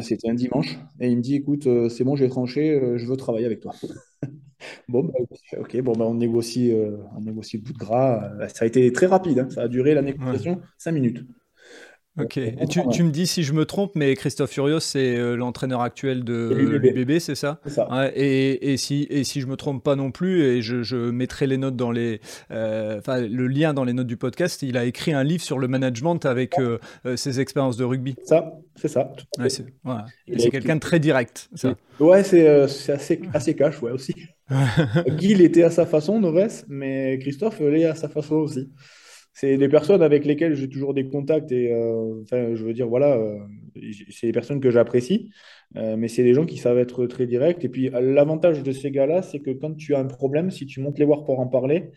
[0.00, 0.78] C'était un dimanche.
[1.00, 3.72] Et il me dit, écoute, c'est bon, j'ai tranché, je veux travailler avec toi.
[4.88, 5.14] bon, bah,
[5.58, 6.72] ok, bon, bah, on, négocie,
[7.16, 8.32] on négocie le bout de gras.
[8.48, 9.50] Ça a été très rapide, hein.
[9.50, 11.24] ça a duré la négociation cinq minutes.
[12.20, 12.36] Ok.
[12.36, 16.24] Et tu, me dis si je me trompe, mais Christophe Furios, c'est euh, l'entraîneur actuel
[16.24, 17.88] de l'UBB, c'est ça, ça.
[18.14, 21.56] et, et, si, et si je me trompe pas non plus, et je, mettrai les
[21.56, 22.20] notes dans les,
[22.50, 25.68] euh, le lien dans les notes du podcast, il a écrit un livre sur le
[25.68, 26.78] management avec euh,
[27.16, 28.14] ses expériences de rugby.
[28.24, 29.10] Ça, c'est ça.
[29.48, 31.48] c'est quelqu'un de très direct.
[31.54, 31.74] Ça.
[31.98, 32.46] Ouais, c'est
[32.90, 34.14] assez, assez cash, ouais aussi.
[35.08, 38.70] Guy, il était à sa façon, Noves, mais Christophe, il est à sa façon aussi
[39.34, 43.16] c'est des personnes avec lesquelles j'ai toujours des contacts et euh, je veux dire, voilà,
[43.16, 43.38] euh,
[44.10, 45.30] c'est des personnes que j'apprécie,
[45.76, 47.64] euh, mais c'est des gens qui savent être très directs.
[47.64, 50.80] Et puis, l'avantage de ces gars-là, c'est que quand tu as un problème, si tu
[50.80, 51.90] montes les voir pour en parler,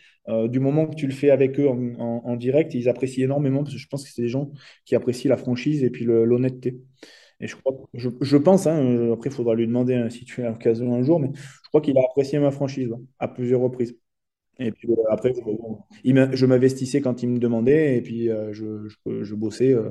[0.48, 3.80] du moment que tu le fais avec eux en, direct, ils apprécient énormément parce que
[3.80, 4.52] je pense que c'est des gens
[4.86, 6.80] qui apprécient la franchise et puis l'honnêteté.
[7.41, 10.50] Et je, crois, je, pense, hein, après, il faudra lui demander hein, si tu as
[10.50, 13.98] l'occasion un jour, mais je crois qu'il a apprécié ma franchise à plusieurs reprises.
[14.60, 15.34] Et puis euh, après,
[16.04, 19.89] je m'investissais quand il me demandait et puis euh, je, bossais euh,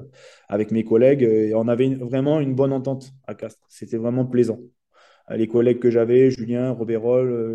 [0.48, 3.66] avec mes collègues et on avait vraiment une bonne entente à Castres.
[3.68, 4.60] C'était vraiment plaisant.
[5.30, 7.00] Les collègues que j'avais, Julien, Robert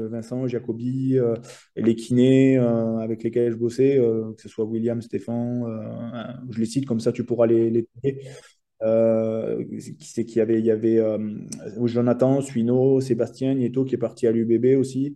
[0.10, 1.20] Vincent, Jacobi,
[1.76, 3.98] les kinés avec lesquels je bossais,
[4.36, 5.64] que ce soit William, Stéphane,
[6.50, 7.88] je les cite comme ça, tu pourras les, les
[8.82, 11.00] qui c'est qu'il y avait Il y avait
[11.86, 15.16] Jonathan, Suino, Sébastien, Nieto qui est parti à l'UBB aussi.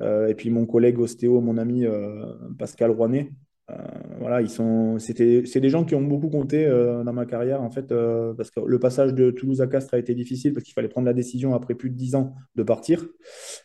[0.00, 2.24] Euh, et puis mon collègue ostéo, mon ami euh,
[2.58, 3.30] Pascal Rouanet.
[3.70, 3.74] Euh,
[4.18, 7.70] voilà, ils sont, c'était, c'est des gens qui ont beaucoup compté dans ma carrière en
[7.70, 7.94] fait,
[8.36, 11.06] parce que le passage de Toulouse à Castres a été difficile parce qu'il fallait prendre
[11.06, 13.06] la décision après plus de dix ans de partir.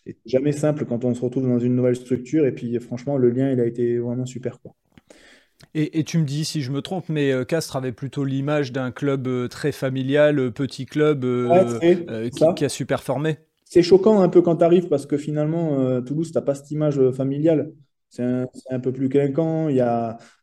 [0.06, 2.46] C'est jamais simple quand on se retrouve dans une nouvelle structure.
[2.46, 4.60] Et puis franchement, le lien, il a été vraiment super.
[4.62, 4.76] Quoi.
[5.74, 9.50] Et, tu me dis si je me trompe, mais Castres avait plutôt l'image d'un club
[9.50, 11.26] très familial, petit club
[12.32, 15.80] qui, qui, a su performer c'est choquant un peu quand tu arrives parce que finalement,
[15.80, 17.74] euh, Toulouse, tu n'as pas cette image euh, familiale.
[18.10, 19.68] C'est un, peu plus clinquant.
[19.68, 19.84] Il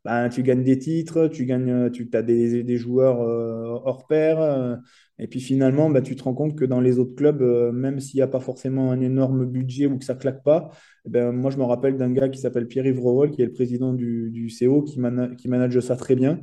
[0.04, 4.78] ben, tu gagnes des titres, tu gagnes, euh, tu as des, joueurs hors pair.
[5.18, 7.40] et puis finalement, ben, tu te rends compte que dans les autres clubs,
[7.72, 10.70] même s'il n'y a pas forcément un énorme budget ou que ça claque pas,
[11.06, 13.00] eh ben, moi je me rappelle d'un gars qui s'appelle Pierre-Yves
[13.32, 14.98] qui est le président du, du CO, qui
[15.48, 16.40] manage ça très bien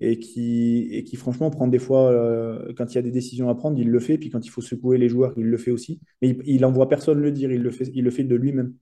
[0.00, 3.48] et qui, et qui franchement prend des fois, euh, quand il y a des décisions
[3.50, 5.70] à prendre, il le fait, puis quand il faut secouer les joueurs, il le fait
[5.70, 6.00] aussi.
[6.22, 8.74] Mais il n'envoie personne le dire, il le fait, il le fait de lui-même.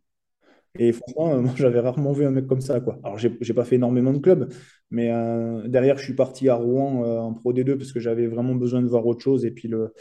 [0.78, 2.80] Et franchement, euh, moi, j'avais rarement vu un mec comme ça.
[2.80, 3.00] Quoi.
[3.02, 4.52] Alors, j'ai pas fait énormément de clubs,
[4.90, 8.54] mais euh, derrière, je suis parti à Rouen en Pro D2 parce que j'avais vraiment
[8.54, 9.44] besoin de voir autre chose.
[9.44, 9.92] Et puis, le,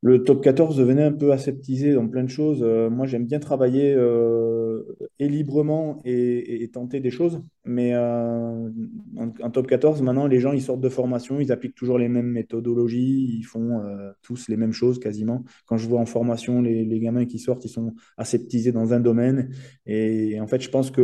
[0.00, 2.60] le top 14 devenait un peu aseptisé dans plein de choses.
[2.62, 4.84] Euh, moi, j'aime bien travailler euh,
[5.18, 7.42] et librement et, tenter des choses.
[7.64, 8.70] Mais euh,
[9.16, 12.28] en, top 14, maintenant, les gens, ils sortent de formation, ils appliquent toujours les mêmes
[12.28, 13.82] méthodologies, ils font
[14.22, 15.44] tous les mêmes choses quasiment.
[15.66, 19.50] Quand je vois en formation les, gamins qui sortent, ils sont aseptisés dans un domaine.
[19.86, 21.02] Et, en fait, je pense que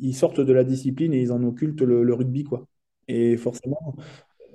[0.00, 2.66] ils sortent de la discipline et ils en occultent le, le rugby, quoi.
[3.08, 3.96] Et forcément,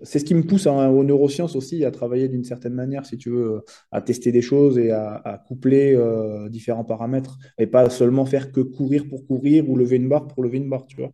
[0.04, 3.18] c'est ce qui me pousse hein, aux neurosciences aussi à travailler d'une certaine manière, si
[3.18, 8.26] tu veux, à tester des choses et à, coupler euh, différents paramètres et pas seulement
[8.26, 11.12] faire que courir pour courir ou lever une barre pour lever une barre, tu vois.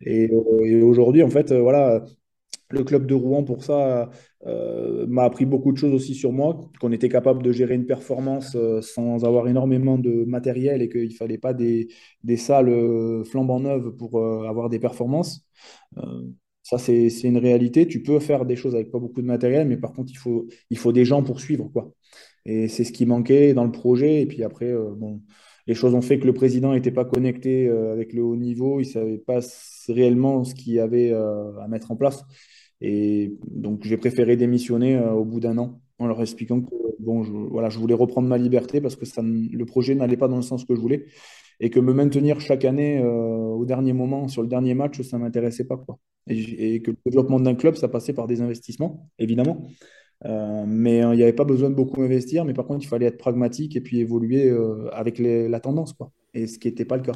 [0.00, 2.04] Et, euh, aujourd'hui, en fait, euh, voilà,
[2.70, 4.10] le club de Rouen, pour ça,
[5.08, 8.56] m'a appris beaucoup de choses aussi sur moi, qu'on était capable de gérer une performance
[8.80, 11.88] sans avoir énormément de matériel et qu'il ne fallait pas des,
[12.36, 15.46] salles flambant neuves pour avoir des performances.
[16.64, 17.86] Ça, c'est une réalité.
[17.86, 20.10] Tu peux faire des choses avec pas beaucoup de matériel, mais par contre,
[20.70, 21.68] il faut, des gens pour suivre.
[21.70, 21.92] Quoi.
[22.46, 24.22] Et c'est ce qui manquait dans le projet.
[24.22, 24.94] Et puis après, euh,
[25.66, 28.80] les choses ont fait que le président n'était pas connecté euh, avec le haut niveau.
[28.80, 29.40] Il ne savait pas
[29.88, 32.24] réellement ce qu'il y avait euh, à mettre en place.
[32.80, 37.32] Et donc, j'ai préféré démissionner au bout d'un an en leur expliquant que bon, je,
[37.32, 40.64] voilà, je voulais reprendre ma liberté parce que le projet n'allait pas dans le sens
[40.64, 41.04] que je voulais
[41.60, 45.22] et que me maintenir chaque année au dernier moment, sur le dernier match, ça ne
[45.22, 45.76] m'intéressait pas.
[45.76, 49.68] Quoi et, que le développement d'un club, ça passait par des investissements, évidemment.
[50.24, 52.88] Euh, mais euh, il n'y avait pas besoin de beaucoup investir, mais par contre, il
[52.88, 56.10] fallait être pragmatique et puis évoluer euh, avec la tendance, quoi.
[56.32, 57.12] Et ce qui n'était pas le cas.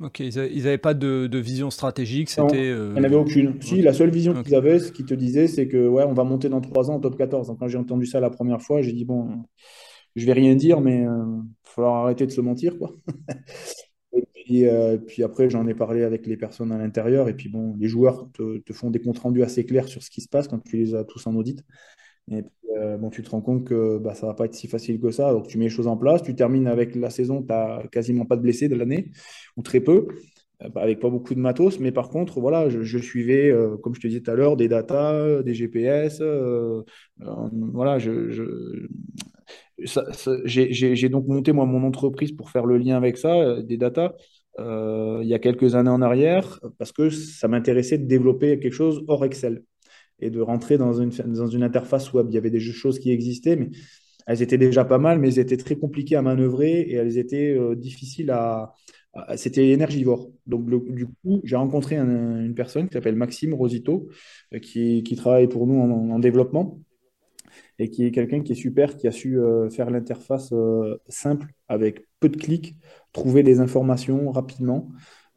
[0.00, 2.68] Ok, ils n'avaient pas de, vision stratégique, c'était...
[2.68, 3.60] Il n'y en avait aucune.
[3.60, 6.24] Si, la seule vision qu'ils avaient, ce qu'ils te disaient, c'est que ouais, on va
[6.24, 7.48] monter dans trois ans en top 14.
[7.48, 9.44] Donc, quand j'ai entendu ça la première fois, j'ai dit, bon,
[10.16, 11.26] je vais rien dire, mais il va
[11.62, 12.92] falloir arrêter de se mentir, quoi.
[14.48, 17.28] Et euh, puis après, j'en ai parlé avec les personnes à l'intérieur.
[17.28, 20.20] Et puis bon, les joueurs te, font des comptes rendus assez clairs sur ce qui
[20.20, 21.64] se passe quand tu les as tous en audit.
[22.30, 24.68] Et puis, euh, bon, tu te rends compte que bah, ça va pas être si
[24.68, 25.32] facile que ça.
[25.32, 26.22] Donc, tu mets les choses en place.
[26.22, 29.10] Tu termines avec la saison, tu n'as quasiment pas de blessés de l'année,
[29.56, 30.08] ou très peu,
[30.62, 31.80] euh, bah, avec pas beaucoup de matos.
[31.80, 34.68] Mais par contre, voilà, je, suivais, euh, comme je te disais tout à l'heure, des
[34.68, 36.22] datas, des GPS.
[37.18, 38.88] voilà, je,
[39.78, 44.14] j'ai donc monté moi mon entreprise pour faire le lien avec ça, des datas.
[44.58, 49.04] il y a quelques années en arrière, parce que ça m'intéressait de développer quelque chose
[49.08, 49.62] hors Excel
[50.20, 52.26] et de rentrer dans une, interface web.
[52.30, 53.70] Il y avait des choses qui existaient, mais
[54.26, 57.56] elles étaient déjà pas mal, mais elles étaient très compliquées à manœuvrer et elles étaient
[57.56, 58.72] euh, difficiles à.
[59.36, 60.30] C'était énergivore.
[60.46, 64.08] Donc, du coup, j'ai rencontré une personne qui s'appelle Maxime Rosito,
[64.52, 66.78] euh, qui, travaille pour nous en, développement
[67.78, 70.52] et qui est quelqu'un qui est super, qui a su euh, faire l'interface
[71.08, 72.76] simple avec peu de clics,
[73.12, 74.88] trouver les informations rapidement.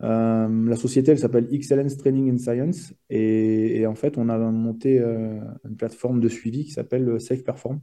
[0.02, 2.94] Euh, la société, elle s'appelle Excellence Training and Science.
[3.10, 7.82] Et, en fait, on a monté euh, une plateforme de suivi qui s'appelle Safe Perform.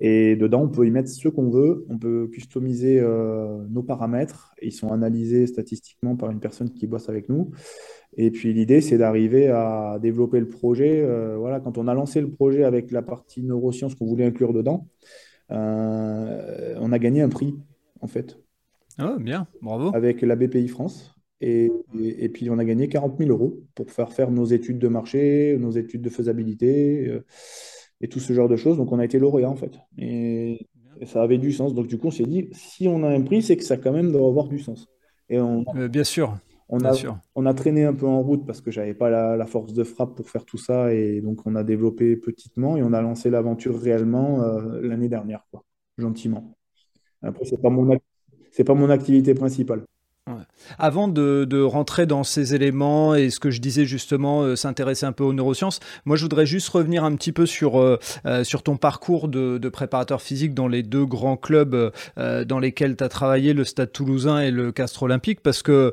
[0.00, 1.84] Et dedans, on peut y mettre ce qu'on veut.
[1.88, 4.54] On peut customiser euh, nos paramètres.
[4.62, 7.50] ils sont analysés statistiquement par une personne qui bosse avec nous.
[8.16, 11.06] Et puis l'idée, c'est d'arriver à développer le projet.
[11.36, 14.86] voilà, quand on a lancé le projet avec la partie neurosciences qu'on voulait inclure dedans,
[15.50, 17.54] on a gagné un prix,
[18.00, 18.38] en fait.
[18.98, 19.90] Ah, bien, bravo.
[19.94, 21.14] Avec la BPI France.
[21.40, 21.70] Et,
[22.32, 25.70] puis, on a gagné 40 000 euros pour faire faire nos études de marché, nos
[25.70, 27.24] études de faisabilité euh,
[28.00, 28.76] et tout ce genre de choses.
[28.76, 29.78] Donc, on a été lauréat, en fait.
[29.96, 30.66] Et,
[31.06, 31.74] ça avait du sens.
[31.74, 33.92] Donc, du coup, on s'est dit, si on a un prix, c'est que ça, quand
[33.92, 34.88] même, doit avoir du sens.
[35.28, 36.36] Et on, euh, bien sûr.
[36.70, 36.92] On a,
[37.34, 40.14] on a traîné un peu en route parce que j'avais pas la, force de frappe
[40.14, 40.92] pour faire tout ça.
[40.92, 45.46] Et donc, on a développé petitement et on a lancé l'aventure réellement euh, l'année dernière,
[45.50, 45.64] quoi,
[45.96, 46.54] gentiment.
[47.22, 47.98] Après, c'est pas mon,
[48.52, 49.84] c'est pas mon activité principale.
[50.78, 55.12] Avant de, rentrer dans ces éléments et ce que je disais justement, euh, s'intéresser un
[55.12, 58.76] peu aux neurosciences, moi je voudrais juste revenir un petit peu sur, euh, euh, ton
[58.76, 63.64] parcours de, préparateur physique dans les deux grands clubs dans lesquels tu as travaillé, le
[63.64, 65.92] Stade toulousain et le Castre Olympique, parce que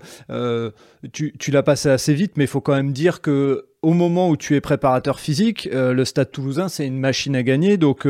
[1.12, 4.30] tu, tu l'as passé assez vite, mais il faut quand même dire que au moment
[4.30, 7.78] où tu es préparateur physique, le Stade toulousain, c'est une machine à gagner.
[7.78, 8.08] Donc,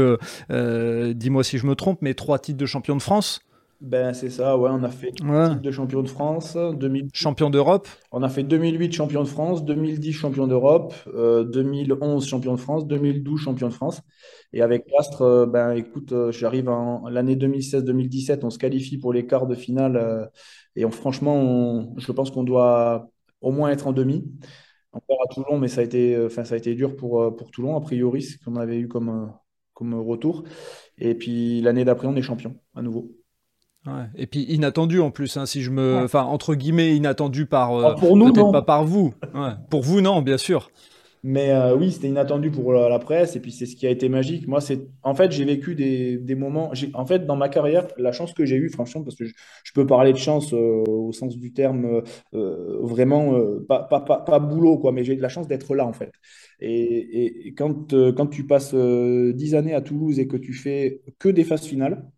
[0.49, 3.41] dis-moi si je me trompe, mais trois titres de champion de France
[3.81, 7.09] ben, c'est ça, ouais, on a fait titre de champion de France, 2000...
[7.13, 7.87] champion d'Europe.
[8.11, 12.87] On a fait 2008 champion de France, 2010 champion d'Europe, 2011 euh, champion de France,
[12.87, 14.01] 2012 champion de France.
[14.53, 19.11] Et avec Castres, euh, ben écoute, euh, j'arrive en l'année 2016-2017, on se qualifie pour
[19.11, 20.29] les quarts de finale.
[20.75, 23.09] et on, franchement, je pense qu'on doit
[23.41, 24.23] au moins être en demi.
[25.07, 27.75] Perd à Toulon, mais ça a été, enfin, ça a été dur pour, pour Toulon,
[27.75, 29.33] a priori, ce qu'on avait eu comme,
[29.73, 30.45] comme retour.
[30.97, 33.11] Et puis l'année d'après, on est champion à nouveau.
[34.17, 37.91] Et puis inattendu en plus, hein, si je me, enfin entre guillemets inattendu par, euh,
[37.91, 39.13] ah, pour nous, peut-être pas par vous.
[39.69, 40.71] Pour vous, non, bien sûr.
[41.27, 44.09] Mais euh, oui, c'était inattendu pour la, presse et puis c'est ce qui a été
[44.09, 44.47] magique.
[44.47, 46.71] Moi, c'est en fait, j'ai vécu des, des moments.
[46.93, 49.87] En fait, dans ma carrière, la chance que j'ai eue, franchement, parce que je, peux
[49.87, 54.91] parler de chance euh, au sens du terme, vraiment pas, pas, pas, pas, boulot, quoi,
[54.91, 56.11] mais j'ai eu de la chance d'être là, en fait.
[56.59, 61.29] Et, et quand, quand tu passes dix années à Toulouse et que tu fais que
[61.29, 62.14] des phases finales, euh,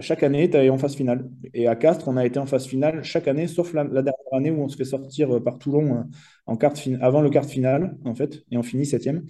[0.00, 1.28] chaque année, tu es en phase finale.
[1.52, 4.50] Et à Castres, on a été en phase finale chaque année, sauf la, dernière année
[4.50, 6.02] où on se fait sortir euh, par Toulon euh,
[6.46, 9.26] en quart avant le quart final, en fait, et on finit septième.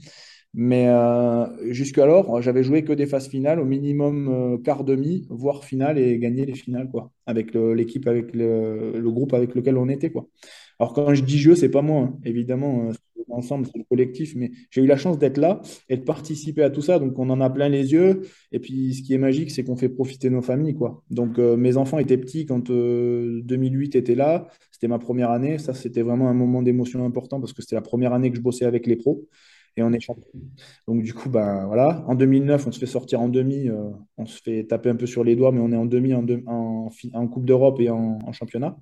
[0.53, 5.96] Mais euh, jusqu'alors, j'avais joué que des phases finales, au minimum quart demi, voire finale,
[5.99, 10.27] et gagné les finales, quoi, avec l'équipe, avec le, groupe avec lequel on était, quoi.
[10.81, 12.18] Alors quand je dis jeu, c'est pas moi, hein.
[12.25, 12.90] évidemment,
[13.28, 16.70] ensemble, c'est le collectif, mais j'ai eu la chance d'être là et de participer à
[16.70, 16.98] tout ça.
[16.98, 18.22] Donc, on en a plein les yeux.
[18.52, 21.02] Et puis, ce qui est magique, c'est qu'on fait profiter nos familles, quoi.
[21.11, 24.46] Donc, euh, mes enfants étaient petits quand 2008 euh, était là.
[24.70, 25.59] C'était ma première année.
[25.59, 28.42] Ça, c'était vraiment un moment d'émotion important parce que c'était la première année que je
[28.42, 29.28] bossais avec les pros
[29.76, 30.26] et on est champion.
[30.88, 32.04] Donc, du coup, ben voilà.
[32.09, 33.68] En 2009, on se fait sortir en demi.
[33.68, 36.14] Euh, on se fait taper un peu sur les doigts, mais on est en demi
[36.14, 38.76] en, en, Coupe d'Europe et en championnat.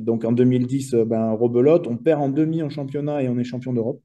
[0.00, 3.72] Donc en 2010, euh, ben, on perd en demi en championnat et on est champion
[3.72, 4.02] d'Europe.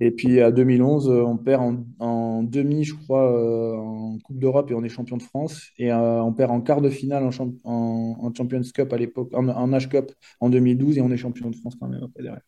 [0.00, 4.70] Et puis à 2011, euh, on perd en, demi, je crois, euh, en Coupe d'Europe
[4.70, 5.70] et on est champion de France.
[5.76, 9.88] Et on perd en quart de finale en, Champions Cup à l'époque, en, en, H
[9.88, 12.42] Cup en 2012 et on est champion de France quand même après derrière.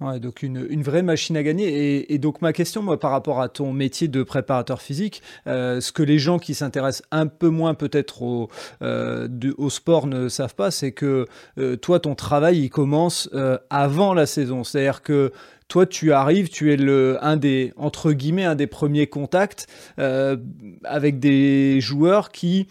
[0.00, 2.12] Ouais, donc une, vraie machine à gagner.
[2.12, 5.90] Et, donc ma question, moi, par rapport à ton métier de préparateur physique, euh, ce
[5.90, 8.48] que les gens qui s'intéressent un peu moins peut-être au,
[8.80, 9.26] euh,
[9.68, 11.26] sport ne savent pas, c'est que
[11.58, 13.28] euh, toi, ton travail, il commence
[13.70, 14.62] avant la saison.
[14.62, 15.32] C'est-à-dire que
[15.66, 21.18] toi, tu arrives, tu es le, un des, entre guillemets, un des premiers contacts avec
[21.18, 22.68] des joueurs qui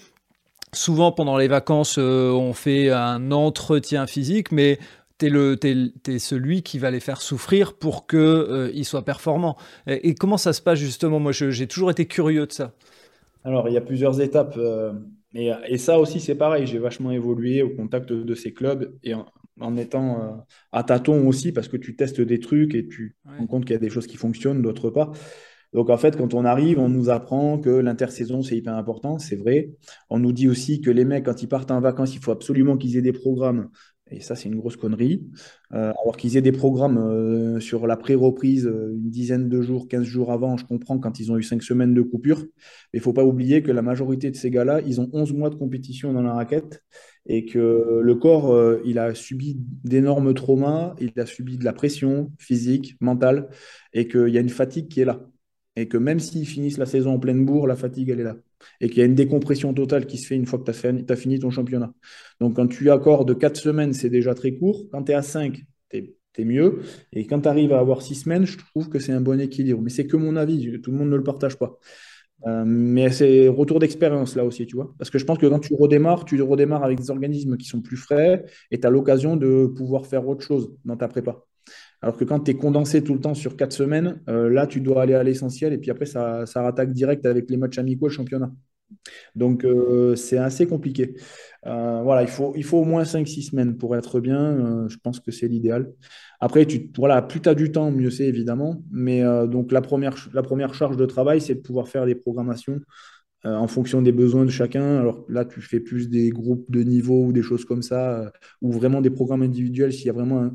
[0.73, 4.79] souvent pendant les vacances, on fait un entretien physique, mais
[5.19, 9.57] tu es, celui qui va les faire souffrir pour qu'ils euh, soient performants.
[9.87, 11.19] Et, comment ça se passe justement?
[11.19, 12.73] Moi, j'ai toujours été curieux de ça.
[13.43, 14.55] Alors, il y a plusieurs étapes.
[14.57, 14.93] Euh,
[15.33, 16.67] et, ça aussi, c'est pareil.
[16.67, 19.13] J'ai vachement évolué au contact de, ces clubs et
[19.59, 20.31] en, étant euh,
[20.71, 23.73] à tâtons aussi, parce que tu testes des trucs et tu te rends compte qu'il
[23.73, 25.11] y a des choses qui fonctionnent, d'autres pas.
[25.73, 29.35] Donc en fait, quand on arrive, on nous apprend que l'intersaison, c'est hyper important, c'est
[29.35, 29.71] vrai.
[30.09, 32.77] On nous dit aussi que les mecs, quand ils partent en vacances, il faut absolument
[32.77, 33.69] qu'ils aient des programmes.
[34.11, 35.27] Et ça, c'est une grosse connerie.
[35.73, 39.87] Euh, alors qu'ils aient des programmes euh, sur la pré-reprise euh, une dizaine de jours,
[39.87, 42.39] 15 jours avant, je comprends quand ils ont eu 5 semaines de coupure.
[42.39, 45.33] Mais il ne faut pas oublier que la majorité de ces gars-là, ils ont 11
[45.33, 46.83] mois de compétition dans la raquette
[47.25, 52.31] et que le corps, il a subi d'énormes traumas, il a subi de la pression
[52.39, 53.49] physique, mentale,
[53.91, 55.19] et qu'il y a une fatigue qui est là
[55.77, 58.35] et que même s'ils finissent la saison en pleine bourre, la fatigue, elle est là.
[58.81, 60.71] Et qu'il y a une décompression totale qui se fait une fois que tu
[61.11, 61.93] as, fini ton championnat.
[62.39, 64.87] Donc, quand tu accordes 4 semaines, c'est déjà très court.
[64.91, 66.81] Quand tu es à 5, tu es, mieux.
[67.13, 69.81] Et quand tu arrives à avoir 6 semaines, je trouve que c'est un bon équilibre.
[69.81, 71.79] Mais c'est que mon avis, tout le monde ne le partage pas.
[72.45, 74.93] Euh, mais c'est retour d'expérience là aussi, tu vois.
[74.99, 77.81] Parce que je pense que quand tu redémarres, tu redémarres avec des organismes qui sont
[77.81, 81.43] plus frais et tu as l'occasion de pouvoir faire autre chose dans ta prépa.
[82.01, 84.81] Alors que quand tu es condensé tout le temps sur quatre semaines, euh, là, tu
[84.81, 88.07] dois aller à l'essentiel et puis après, ça, ça rattaque direct avec les matchs amicaux
[88.07, 88.51] le championnat.
[89.35, 91.15] Donc, euh, c'est assez compliqué.
[91.65, 94.87] Euh, voilà, il faut, au moins 5-6 semaines pour être bien.
[94.87, 95.91] je pense que c'est l'idéal.
[96.39, 98.81] Après, tu, voilà, plus tu as du temps, mieux c'est évidemment.
[98.91, 102.79] Mais donc, la première charge de travail, c'est de pouvoir faire des programmations
[103.45, 104.99] euh, en fonction des besoins de chacun.
[104.99, 108.29] Alors là, tu fais plus des groupes de niveau ou des choses comme ça, euh,
[108.61, 110.49] ou vraiment des programmes individuels s'il y a vraiment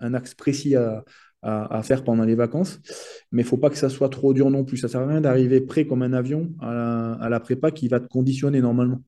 [0.00, 1.02] un, axe précis à,
[1.82, 2.80] faire pendant les vacances.
[3.32, 4.76] Mais il ne faut pas que ça soit trop dur non plus.
[4.76, 8.00] Ça ne sert à rien d'arriver prêt comme un avion à la, prépa qui va
[8.00, 9.00] te conditionner normalement.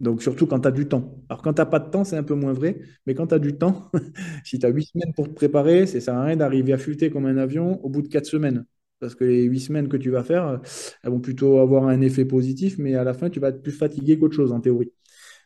[0.00, 1.22] Donc, surtout quand tu as du temps.
[1.28, 2.80] Alors, quand tu n'as pas de temps, c'est un peu moins vrai.
[3.06, 3.90] Mais quand tu as du temps,
[4.44, 6.76] si tu as huit semaines pour te préparer, ça ne sert à rien d'arriver à
[6.76, 8.64] affûter comme un avion au bout de quatre semaines
[9.00, 10.58] parce que les huit semaines que tu vas faire, euh,
[11.02, 13.72] elles vont plutôt avoir un effet positif, mais à la fin, tu vas être plus
[13.72, 14.92] fatigué qu'autre chose en théorie.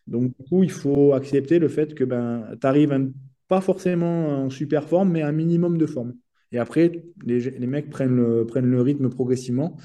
[0.06, 3.10] Donc, du coup, il faut accepter le fait que ben, tu arrives
[3.48, 6.14] pas forcément en super forme, mais un minimum de forme.
[6.52, 9.76] Et après, les, mecs prennent le, prennent le rythme progressivement.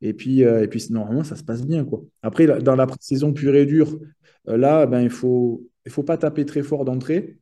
[0.00, 1.84] Et puis, euh, et puis normalement, ça se passe bien.
[1.84, 2.02] Quoi.
[2.22, 3.98] Après, dans la saison pure et dure,
[4.48, 7.38] euh, là, ben, il ne faut, il faut pas taper très fort d'entrée.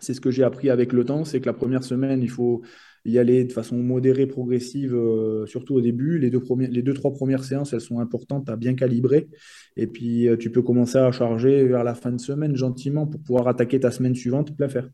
[0.00, 2.62] C'est ce que j'ai appris avec le temps, c'est que la première semaine, il faut,
[3.06, 6.18] y aller de façon modérée, progressive, euh, surtout au début.
[6.18, 9.28] Les deux, premières, les deux, trois premières séances, elles sont importantes à bien calibrer.
[9.76, 13.22] Et puis, euh, tu peux commencer à charger vers la fin de semaine gentiment pour
[13.22, 14.88] pouvoir attaquer ta semaine suivante, plein faire.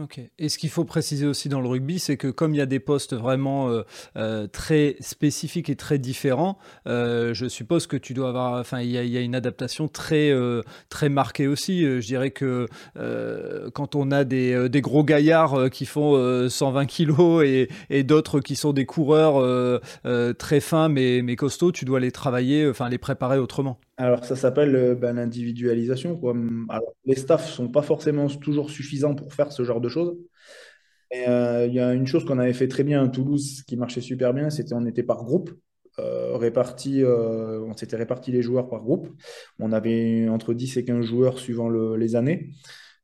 [0.00, 0.20] Ok.
[0.38, 2.66] Et ce qu'il faut préciser aussi dans le rugby, c'est que comme il y a
[2.66, 3.82] des postes vraiment euh,
[4.16, 6.56] euh, très spécifiques et très différents,
[6.86, 10.32] euh, je suppose que tu dois avoir, enfin, il y, a une adaptation très
[10.88, 11.82] très marquée aussi.
[11.82, 12.66] Je dirais que
[13.74, 18.72] quand on a des, gros gaillards qui font 120 kilos et, et d'autres qui sont
[18.72, 19.80] des coureurs
[20.38, 23.80] très fins mais, mais costauds, tu dois les travailler, enfin les préparer autrement.
[24.00, 26.16] Alors, ça s'appelle euh, ben, l'individualisation.
[26.16, 26.34] Quoi.
[27.04, 30.16] les staffs ne sont pas forcément toujours suffisants pour faire ce genre de choses.
[31.26, 34.00] Euh, il y a une chose qu'on avait fait très bien à Toulouse qui marchait
[34.00, 35.50] super bien, c'était on était par groupe.
[35.98, 39.08] Euh, on s'était répartis les joueurs par groupe.
[39.58, 42.50] On avait entre 10 et 15 joueurs suivant les années.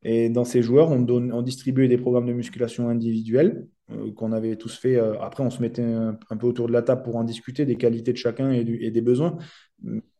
[0.05, 3.67] Et dans ces joueurs, on, on distribuait des programmes de musculation individuels
[4.15, 4.97] qu'on avait tous fait.
[5.21, 8.13] après, on se mettait un, peu autour de la table pour en discuter des qualités
[8.13, 9.39] de chacun et des besoins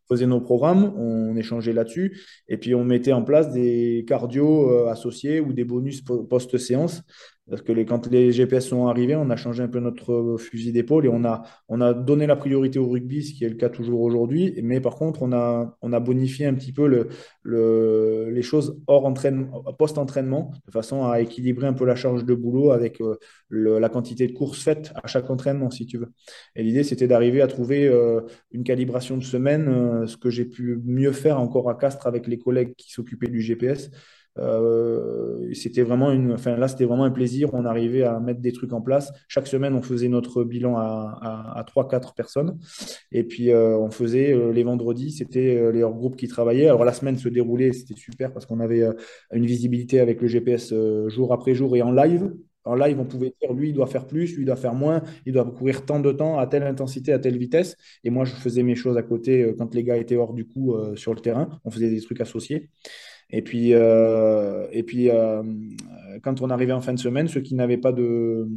[0.07, 4.89] faisait nos programmes, on échangeait là-dessus, et puis on mettait en place des cardio euh,
[4.89, 7.03] associés ou des bonus post-séance
[7.49, 11.05] parce que quand les GPS sont arrivés, on a changé un peu notre fusil d'épaule
[11.05, 13.69] et on a, on a donné la priorité au rugby, ce qui est le cas
[13.69, 14.59] toujours aujourd'hui.
[14.63, 17.07] Mais par contre, on a, on a bonifié un petit peu le,
[17.43, 22.33] le, les choses hors entraînement, post-entraînement, de façon à équilibrer un peu la charge de
[22.33, 23.17] boulot avec euh,
[23.51, 26.11] la quantité de courses faites à chaque entraînement, si tu veux.
[26.55, 30.45] Et l'idée, c'était d'arriver à trouver euh, une calibration de semaine, euh, ce que j'ai
[30.45, 33.91] pu mieux faire encore à Castres avec les collègues qui s'occupaient du GPS
[34.37, 37.53] euh, c'était vraiment une, enfin là, c'était vraiment un plaisir.
[37.53, 39.11] On arrivait à mettre des trucs en place.
[39.27, 42.57] Chaque semaine, on faisait notre bilan à, à, 3-4 personnes.
[43.11, 46.67] Et puis, euh, on faisait euh, les vendredis, c'était les hors groupes qui travaillaient.
[46.67, 48.83] Alors, la semaine se déroulait, c'était super parce qu'on avait
[49.33, 50.73] une visibilité avec le GPS
[51.07, 52.33] jour après jour et en live.
[52.67, 55.03] En live, on pouvait dire lui, il doit faire plus, lui, il doit faire moins,
[55.27, 57.77] il doit courir tant de temps, à telle intensité, à telle vitesse.
[58.03, 60.75] Et moi, je faisais mes choses à côté quand les gars étaient hors du coup
[60.95, 61.47] sur le terrain.
[61.63, 62.69] On faisait des trucs associés.
[63.31, 65.43] Et puis, euh, puis euh,
[66.23, 68.47] quand on arrivait en fin de semaine, ceux qui n'avaient pas de,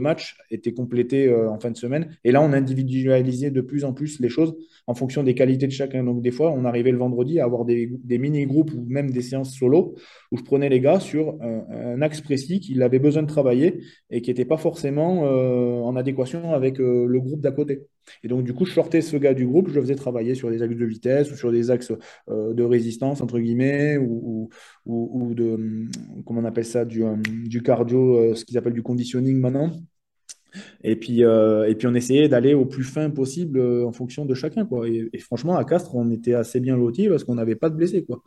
[0.00, 2.16] matchs étaient complétés euh, en fin de semaine.
[2.24, 4.56] Et là, on individualisait de plus en plus les choses
[4.86, 6.02] en fonction des qualités de chacun.
[6.02, 9.54] Donc, des fois, on arrivait le vendredi à avoir des, mini-groupes ou même des séances
[9.54, 9.94] solo
[10.32, 14.22] où je prenais les gars sur un, axe précis qu'ils avaient besoin de travailler et
[14.22, 17.82] qui n'était pas forcément euh, en adéquation avec le groupe d'à côté.
[18.24, 20.50] Et donc, du coup, je sortais ce gars du groupe, je le faisais travailler sur
[20.50, 21.92] des axes de vitesse ou sur des axes
[22.28, 24.48] euh, de résistance, entre guillemets, ou,
[24.86, 25.90] ou, de, hum,
[26.26, 27.22] comment on appelle ça, du, hum,
[27.64, 29.70] cardio, euh, ce qu'ils appellent du conditioning maintenant.
[30.82, 34.34] Et puis, euh, et puis on essayait d'aller au plus fin possible en fonction de
[34.34, 34.64] chacun.
[34.66, 34.88] Quoi.
[34.88, 37.76] Et, et, franchement, à Castres, on était assez bien lotis parce qu'on n'avait pas de
[37.76, 38.04] blessés.
[38.04, 38.22] Quoi.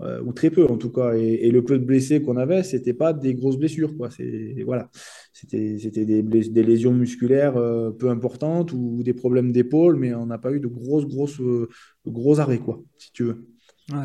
[0.00, 1.14] Euh, ou très peu en tout cas.
[1.14, 4.10] Et, le peu de blessés qu'on avait, c'était pas des grosses blessures, quoi.
[4.10, 4.88] C'est voilà,
[5.32, 10.26] c'était c'était des, des, lésions musculaires euh, peu importantes ou des problèmes d'épaule, mais on
[10.26, 11.68] n'a pas eu de grosses grosses euh,
[12.06, 13.46] gros arrêts, quoi, si tu veux.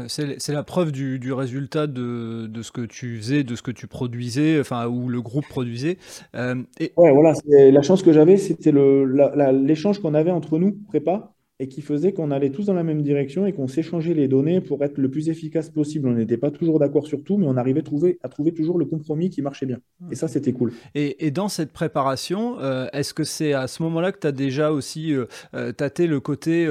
[0.08, 3.72] c'est la preuve du, du résultat de, de, ce que tu faisais, de ce que
[3.72, 5.98] tu produisais, enfin, ou le groupe produisait.
[6.36, 6.92] et...
[6.98, 11.82] Ouais, voilà, la chance que j'avais, c'était l'échange qu'on avait entre nous, prépa, et qui
[11.82, 15.00] faisait qu'on allait tous dans la même direction et qu'on s'échangeait les données pour être
[15.00, 16.08] le plus efficace possible.
[16.08, 17.82] On n'était pas toujours d'accord sur tout, mais on arrivait
[18.22, 19.80] à trouver, toujours le compromis qui marchait bien.
[20.12, 20.72] Et ça, c'était cool.
[20.94, 24.72] Et, dans cette préparation, euh, est-ce que c'est à ce moment-là que tu as déjà
[24.72, 26.68] aussi euh, euh, tâté le côté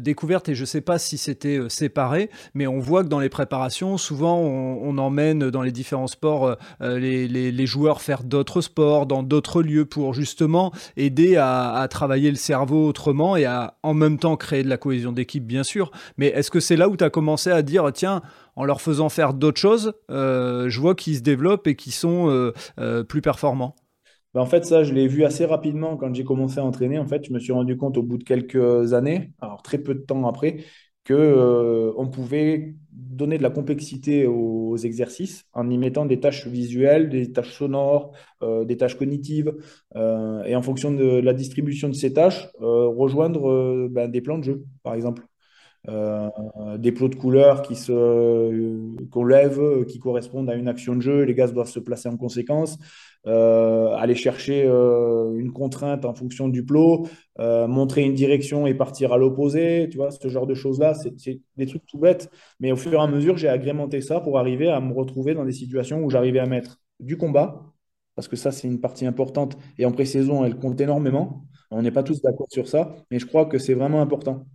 [0.00, 0.50] découverte?
[0.50, 3.96] Et je ne sais pas si c'était séparé, mais on voit que dans les préparations,
[3.96, 9.84] souvent, on, emmène dans les différents sports les, joueurs faire d'autres sports, dans d'autres lieux,
[9.84, 14.62] pour justement aider à, à, travailler le cerveau autrement et à en même temps créer
[14.62, 15.90] de la cohésion d'équipe, bien sûr.
[16.16, 18.22] Mais est-ce que c'est là où tu as commencé à dire, tiens,
[18.56, 22.28] en leur faisant faire d'autres choses, euh, je vois qu'ils se développent et qu'ils sont
[22.28, 23.74] euh, euh, plus performants?
[24.34, 26.98] Ben, en fait, ça, je l'ai vu assez rapidement quand j'ai commencé à entraîner.
[26.98, 29.94] En fait, je me suis rendu compte au bout de quelques années, alors très peu
[29.94, 30.64] de temps après,
[31.04, 32.74] que on pouvait
[33.14, 38.12] donner de la complexité aux exercices en y mettant des tâches visuelles, des tâches sonores,
[38.42, 39.54] euh, des tâches cognitives,
[39.96, 44.38] euh, et en fonction de la distribution de ces tâches, euh, rejoindre ben, des plans
[44.38, 45.22] de jeu, par exemple.
[46.78, 47.62] des plots de couleurs
[49.10, 52.16] qu'on lève, qui correspondent à une action de jeu, les gaz doivent se placer en
[52.16, 52.78] conséquence.
[53.26, 57.06] Euh, aller chercher euh, une contrainte en fonction du plot,
[57.38, 61.40] euh, montrer une direction et partir à l'opposé, tu vois, ce genre de choses-là, c'est
[61.56, 62.30] des trucs tout bêtes.
[62.60, 65.44] Mais au fur et à mesure, j'ai agrémenté ça pour arriver à me retrouver dans
[65.46, 67.72] des situations où j'arrivais à mettre du combat,
[68.14, 69.56] parce que ça, c'est une partie importante.
[69.78, 71.46] Et en pré-saison, elle compte énormément.
[71.70, 74.46] On n'est pas tous d'accord sur ça, mais je crois que c'est vraiment important.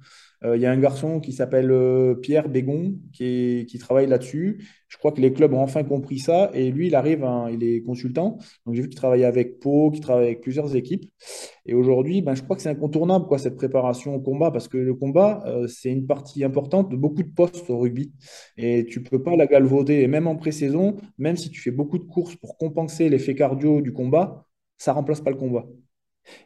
[0.46, 4.66] Euh, il y a un garçon qui s'appelle euh, Pierre Bégon qui, travaille là-dessus.
[4.88, 7.82] Je crois que les clubs ont enfin compris ça et lui, il arrive, il est
[7.82, 8.38] consultant.
[8.66, 11.06] Donc j'ai vu qu'il travaille avec Pau, qu'il travaille avec plusieurs équipes.
[11.66, 14.78] Et aujourd'hui, ben, je crois que c'est incontournable quoi, cette préparation au combat parce que
[14.78, 18.14] le combat, euh, c'est une partie importante de beaucoup de postes au rugby.
[18.58, 19.96] Et tu peux pas la galvauder.
[20.02, 23.82] Et même en pré-saison, même si tu fais beaucoup de courses pour compenser l'effet cardio
[23.82, 24.46] du combat,
[24.78, 25.66] ça remplace pas le combat.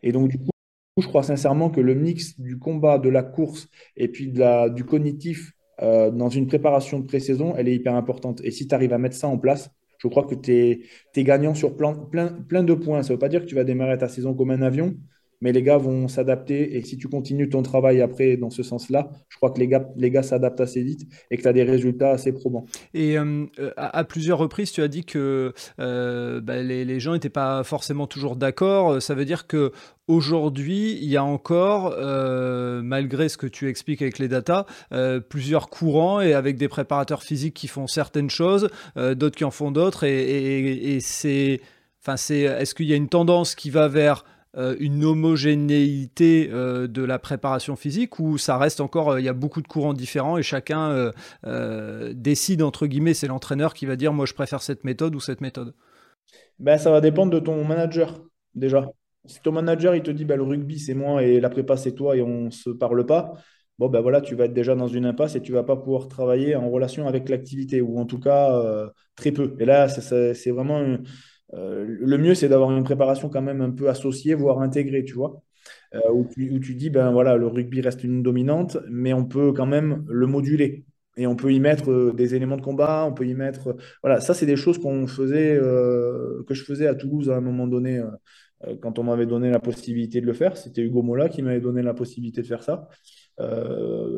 [0.03, 0.52] Et donc, du coup,
[1.01, 3.67] je crois sincèrement que le mix du combat, de la course
[3.97, 8.41] et puis du cognitif euh, dans une préparation de pré-saison, elle est hyper importante.
[8.43, 11.55] Et si tu arrives à mettre ça en place, je crois que tu es, gagnant
[11.55, 13.01] sur plein, plein, plein de points.
[13.01, 14.95] Ça ne veut pas dire que tu vas démarrer ta saison comme un avion,
[15.43, 16.77] mais les gars vont s'adapter.
[16.77, 19.89] Et si tu continues ton travail après dans ce sens-là, je crois que les gars,
[19.97, 22.65] les gars s'adaptent assez vite et que tu as des résultats assez probants.
[22.93, 27.63] Et euh, à, plusieurs reprises, tu as dit que euh, bah, les, gens n'étaient pas
[27.63, 29.01] forcément toujours d'accord.
[29.01, 29.71] Ça veut dire que
[30.09, 34.65] Aujourd'hui, il y a encore, euh, malgré ce que tu expliques avec les datas,
[35.29, 39.71] plusieurs courants et avec des préparateurs physiques qui font certaines choses, d'autres qui en font
[39.71, 40.03] d'autres.
[40.03, 41.61] Et c'est,
[42.01, 44.25] enfin, c'est, est-ce qu'il y a une tendance qui va vers
[44.55, 49.29] euh, une homogénéité euh, de la préparation physique ou ça reste encore, euh, il y
[49.29, 51.11] a beaucoup de courants différents et chacun
[52.13, 55.41] décide, entre guillemets, c'est l'entraîneur qui va dire moi je préfère cette méthode ou cette
[55.41, 55.73] méthode?
[56.59, 58.21] Ben, Ça va dépendre de ton manager
[58.53, 58.91] déjà.
[59.25, 61.93] Si ton manager il te dit ben, le rugby c'est moi et la prépa c'est
[61.93, 63.33] toi et on ne se parle pas,
[63.79, 66.07] bon ben voilà, tu vas être déjà dans une impasse et tu vas pas pouvoir
[66.07, 69.55] travailler en relation avec l'activité ou en tout cas très peu.
[69.59, 70.97] Et là, c'est vraiment
[71.53, 75.13] euh, le mieux, c'est d'avoir une préparation quand même un peu associée, voire intégrée, tu
[75.13, 75.41] vois.
[75.95, 79.65] Euh, où, tu, dis, ben voilà, le rugby reste une dominante, mais on peut quand
[79.65, 80.85] même le moduler.
[81.15, 83.75] Et on peut y mettre euh, des éléments de combat, on peut y mettre.
[84.01, 87.67] voilà, ça, c'est des choses qu'on faisait, que je faisais à Toulouse à un moment
[87.67, 88.01] donné,
[88.81, 90.57] quand on m'avait donné la possibilité de le faire.
[90.57, 92.87] C'était Hugo Mola qui m'avait donné la possibilité de faire ça.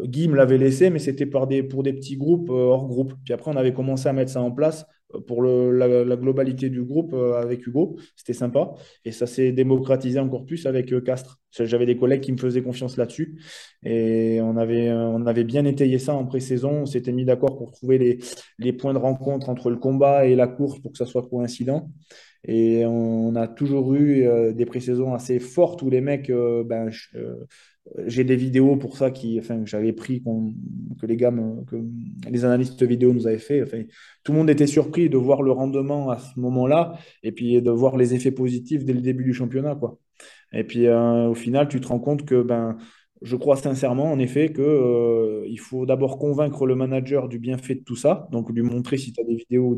[0.06, 3.14] Guy me l'avait laissé, mais c'était pour des, pour des petits groupes hors groupe.
[3.24, 4.86] Puis après, on avait commencé à mettre ça en place
[5.20, 7.98] pour la, globalité du groupe euh, avec Hugo.
[8.16, 8.74] C'était sympa.
[9.04, 11.40] Et ça s'est démocratisé encore plus avec euh, Castres.
[11.52, 13.40] J'avais des collègues qui me faisaient confiance là-dessus.
[13.84, 16.82] Et on avait, euh, on avait bien étayé ça en pré-saison.
[16.82, 18.20] On s'était mis d'accord pour trouver les,
[18.60, 21.90] les, points de rencontre entre le combat et la course pour que ça soit coïncident.
[22.48, 26.92] Et on a toujours eu des pré-saisons assez fortes où les mecs, ben,
[28.08, 30.24] j'ai des vidéos pour ça qui, enfin, que j'avais pris,
[31.00, 31.32] que les gars,
[31.68, 31.76] que
[32.30, 33.62] les analystes vidéo nous avaient fait.
[33.62, 33.84] Enfin,
[34.24, 37.72] tout le monde était surpris de voir le rendement à ce moment-là et puis de
[37.72, 40.00] voir les effets positifs dès le début du championnat, quoi.
[40.54, 42.78] Et puis euh, au final, tu te rends compte que ben
[43.22, 47.84] je crois sincèrement, en effet, qu'il euh, faut d'abord convaincre le manager du bienfait de
[47.84, 49.76] tout ça, donc lui montrer si tu as des vidéos ou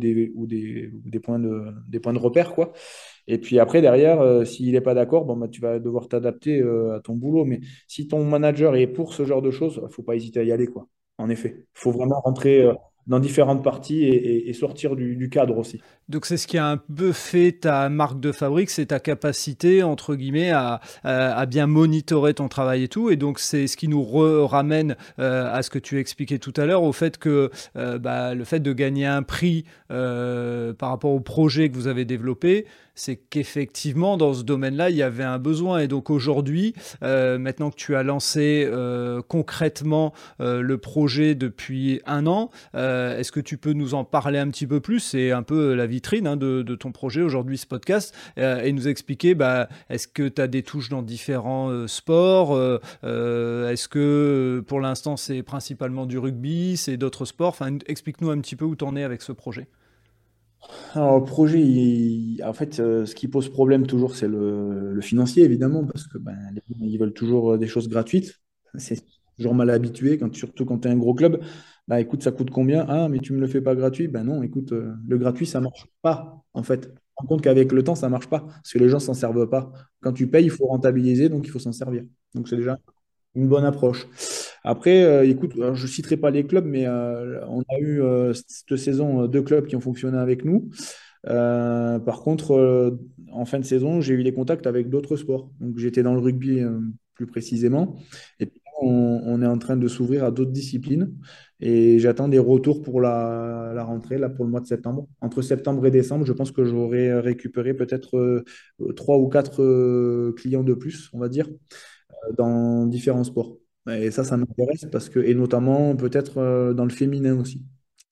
[0.48, 2.54] des points de repère.
[2.56, 2.74] Quoi.
[3.28, 6.62] Et puis après, derrière, euh, s'il n'est pas d'accord, bon, bah, tu vas devoir t'adapter
[6.62, 7.46] euh, à ton boulot.
[7.46, 10.40] Mais si ton manager est pour ce genre de choses, il ne faut pas hésiter
[10.40, 10.68] à y aller.
[10.68, 10.88] Quoi.
[11.18, 12.68] En effet, il faut vraiment rentrer
[13.08, 15.80] dans différentes parties et, sortir du, cadre aussi.
[16.10, 19.84] Donc c'est ce qui a un peu fait ta marque de fabrique, c'est ta capacité,
[19.84, 20.80] entre guillemets, à,
[21.47, 23.10] bien monitorer ton travail et tout.
[23.10, 24.03] Et donc c'est ce qui nous
[24.45, 28.34] ramène euh, à ce que tu expliquais tout à l'heure, au fait que euh, bah,
[28.34, 32.66] le fait de gagner un prix euh, par rapport au projet que vous avez développé,
[32.98, 35.80] c'est qu'effectivement, dans ce domaine-là, il y avait un besoin.
[35.80, 36.74] Et donc aujourd'hui,
[37.04, 43.32] euh, maintenant que tu as lancé euh, concrètement euh, le projet depuis un an, est-ce
[43.32, 45.00] que tu peux nous en parler un petit peu plus?
[45.00, 49.36] C'est un peu la vitrine hein, de, ton projet aujourd'hui, ce podcast, et nous expliquer,
[49.36, 52.58] bah, est-ce que tu as des touches dans différents sports
[53.04, 57.50] Est-ce que pour l'instant, c'est principalement du rugby, c'est d'autres sports?
[57.50, 59.68] Enfin, explique-nous un petit peu où tu en es avec ce projet.
[60.93, 61.64] Alors, projet,
[62.43, 66.36] en fait, euh, ce qui pose problème toujours, c'est le, financier, évidemment, parce que ben,
[66.80, 68.36] ils veulent toujours euh, des choses gratuites.
[68.76, 69.03] C'est
[69.38, 71.41] toujours mal habitué, surtout quand tu es un gros club.
[71.88, 72.86] Bah, écoute, ça coûte combien?
[72.89, 74.08] Ah, mais tu me le fais pas gratuit?
[74.08, 76.89] Ben non, écoute, euh, le gratuit, ça marche pas, en fait.
[77.18, 79.47] On rend compte qu'avec le temps, ça marche pas, parce que les gens s'en servent
[79.49, 79.72] pas.
[80.01, 82.03] Quand tu payes, il faut rentabiliser, donc il faut s'en servir.
[82.34, 82.78] Donc, c'est déjà
[83.36, 84.08] une bonne approche.
[84.68, 88.34] Après, euh, écoute, je ne citerai pas les clubs, mais euh, on a eu euh,
[88.34, 90.70] cette saison deux clubs qui ont fonctionné avec nous.
[91.24, 92.97] par contre,
[93.32, 95.49] en fin de saison, j'ai eu des contacts avec d'autres sports.
[95.61, 96.61] Donc, j'étais dans le rugby
[97.13, 97.95] plus précisément.
[98.41, 101.13] Et puis, on, est en train de s'ouvrir à d'autres disciplines.
[101.61, 105.07] Et j'attends des retours pour la, la, rentrée, là, pour le mois de septembre.
[105.22, 108.43] Entre septembre et décembre, je pense que j'aurai récupéré peut-être
[108.97, 111.47] trois ou quatre clients de plus, on va dire,
[112.38, 113.57] dans différents sports.
[113.90, 117.64] Et ça, ça m'intéresse parce que, et notamment peut-être euh, dans le féminin aussi,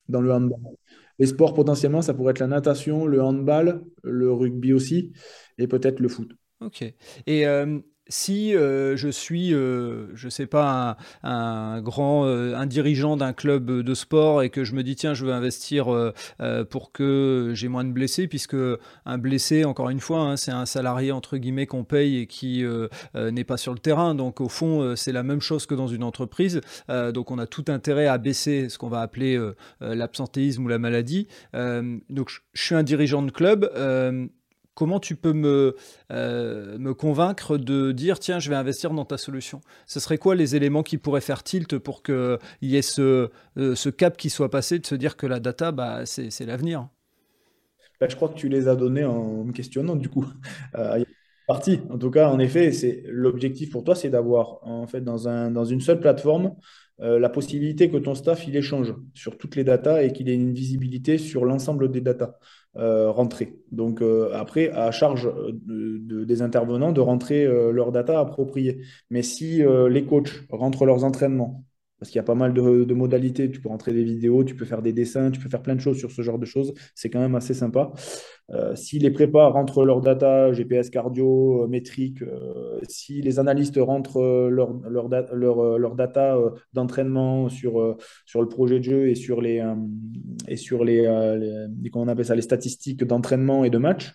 [0.07, 0.59] dans le handball.
[1.19, 5.13] Les sports potentiellement, ça pourrait être la natation, le handball, le rugby aussi,
[5.57, 6.31] et peut-être le foot.
[6.61, 6.83] Ok.
[7.29, 13.33] Euh, si euh, je suis, euh, je sais pas, un, grand, euh, un dirigeant d'un
[13.33, 15.87] club de sport et que je me dis tiens, je veux investir
[16.69, 18.55] pour que j'ai moins de blessés, puisque
[19.05, 22.63] un blessé, encore une fois, hein, c'est un salarié entre guillemets qu'on paye et qui
[23.13, 24.15] n'est pas sur le terrain.
[24.15, 26.61] Donc au fond, c'est la même chose que dans une entreprise.
[26.89, 29.39] donc on a tout intérêt à baisser ce qu'on va appeler
[29.79, 31.27] l'absentéisme ou la maladie.
[31.53, 33.69] donc je suis un dirigeant de club
[34.75, 35.75] comment tu peux me,
[36.11, 39.61] euh, me convaincre de dire tiens, je vais investir dans ta solution?
[39.87, 43.73] Ce serait quoi les éléments qui pourraient faire tilt pour qu'il y ait ce, euh,
[43.73, 46.89] ce, cap qui soit passé de se dire que la data, bah, c'est l'avenir?
[47.99, 50.25] Bah, Je crois que tu les as donnés en me questionnant du coup.
[50.75, 51.03] Euh.
[51.47, 55.51] En tout cas, en effet, c'est l'objectif pour toi, c'est d'avoir en fait dans, un,
[55.51, 56.55] dans une seule plateforme
[56.97, 60.53] la possibilité que ton staff il échange sur toutes les datas et qu'il ait une
[60.53, 62.39] visibilité sur l'ensemble des datas
[62.77, 63.57] euh, rentrées.
[63.71, 65.29] Donc euh, après, à charge
[65.65, 68.81] des intervenants de rentrer leurs datas appropriées.
[69.09, 71.65] Mais si les coachs rentrent leurs entraînements,
[71.99, 73.49] parce qu'il y a pas mal de, modalités.
[73.49, 75.81] Tu peux rentrer des vidéos, tu peux faire des dessins, tu peux faire plein de
[75.81, 76.73] choses sur ce genre de choses.
[76.93, 77.91] C'est quand même assez sympa.
[78.51, 83.79] Euh, si les prépas rentrent leur data, GPS cardio, euh, métrique, euh, si les analystes
[83.81, 86.37] rentrent leur, leur, data
[86.73, 89.63] d'entraînement sur, sur le projet de jeu et sur les,
[90.47, 94.13] et sur les, appelle ça, les statistiques d'entraînement et de match,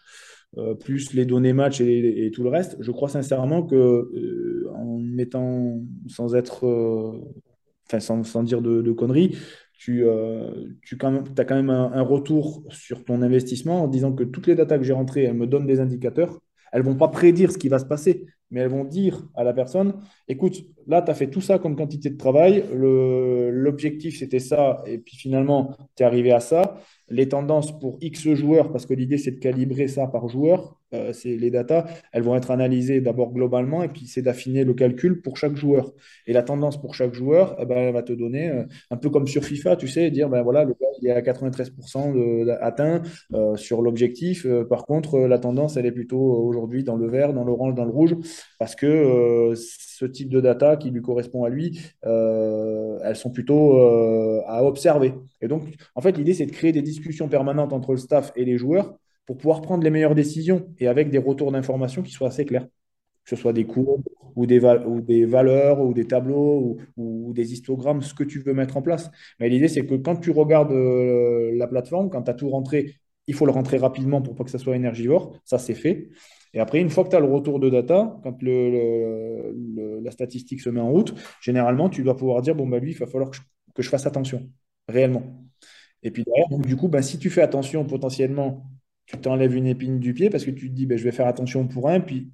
[0.81, 5.81] plus les données match et, et, tout le reste, je crois sincèrement que en étant
[6.09, 6.67] sans être
[7.99, 9.37] sans, sans, dire de, conneries,
[9.79, 10.51] tu, euh,
[10.83, 14.47] tu quand même, as quand même un, retour sur ton investissement en disant que toutes
[14.47, 16.39] les datas que j'ai rentrées, elles me donnent des indicateurs.
[16.73, 19.53] elles vont pas prédire ce qui va se passer, mais elles vont dire à la
[19.53, 19.95] personne,
[20.29, 24.99] écoute, là, tu as fait tout ça comme quantité de travail, l'objectif c'était ça, et
[24.99, 26.77] puis finalement, tu es arrivé à ça.
[27.09, 31.13] Les tendances pour X joueurs, parce que l'idée c'est de calibrer ça par joueur, euh,
[31.25, 35.37] les datas, elles vont être analysées d'abord globalement, et puis c'est d'affiner le calcul pour
[35.37, 35.93] chaque joueur.
[36.27, 39.27] Et la tendance pour chaque joueur, ben, elle va te donner, euh, un peu comme
[39.27, 43.03] sur FIFA, tu sais, dire, ben voilà, le gars, il est à 93% de, atteint
[43.35, 44.47] euh, sur l'objectif.
[44.69, 47.91] par contre, la tendance, elle est plutôt aujourd'hui dans le vert, dans l'orange, dans le
[47.91, 48.17] rouge,
[48.59, 53.79] parce que ce type de data qui lui correspond à lui, elles sont plutôt
[54.47, 55.15] à observer.
[55.41, 55.65] Et donc,
[55.95, 58.99] en fait, l'idée, c'est de créer des discussions permanentes entre le staff et les joueurs
[59.27, 62.67] pour pouvoir prendre les meilleures décisions et avec des retours d'informations qui soient assez clairs.
[63.25, 64.03] Que ce soit des courbes
[64.35, 68.83] ou des, valeurs ou des tableaux ou, des histogrammes, ce que tu veux mettre en
[68.83, 69.11] place.
[69.39, 72.95] Mais l'idée, c'est que quand tu regardes euh, la plateforme, quand tu as tout rentré,
[73.27, 75.39] il faut le rentrer rapidement pour pas que ça soit énergivore.
[75.45, 76.09] Ça, c'est fait.
[76.53, 80.71] Et après, une fois que tu as le retour de data, quand la statistique se
[80.71, 83.37] met en route, généralement, tu dois pouvoir dire, bon, bah, lui, il va falloir que
[83.37, 83.43] je,
[83.75, 84.51] que je fasse attention,
[84.89, 85.23] réellement.
[86.03, 88.67] Et puis derrière, du coup, bah, si tu fais attention potentiellement
[89.11, 91.27] tu t'enlèves une épine du pied parce que tu te dis, ben, je vais faire
[91.27, 92.31] attention pour un, puis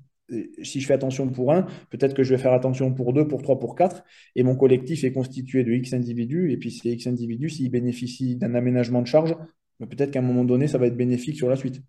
[0.63, 3.43] si je fais attention pour un, peut-être que je vais faire attention pour deux, pour
[3.43, 4.03] trois, pour quatre,
[4.35, 8.37] et mon collectif est constitué de X individus, et puis ces X individus, s'ils bénéficient
[8.37, 9.37] d'un aménagement de charge,
[9.81, 11.83] ben, peut-être qu'à un moment donné, ça va être bénéfique sur la suite.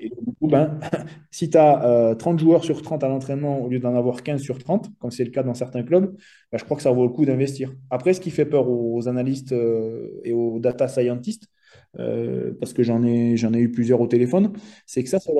[0.00, 0.78] Et du coup, ben,
[1.30, 4.58] si tu as 30 joueurs sur 30 à l'entraînement au lieu d'en avoir 15 sur
[4.58, 6.16] 30, comme c'est le cas dans certains clubs,
[6.52, 7.74] ben, je crois que ça vaut le coup d'investir.
[7.90, 11.48] Après, ce qui fait peur aux analystes euh, et aux data scientists,
[11.98, 14.52] euh, parce que j'en ai, j'en ai eu plusieurs au téléphone,
[14.86, 15.32] c'est que ça, c'est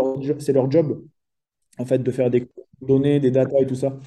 [0.52, 1.04] leur, job,
[1.78, 2.48] en fait, de faire des
[2.80, 3.98] données, des data et tout ça.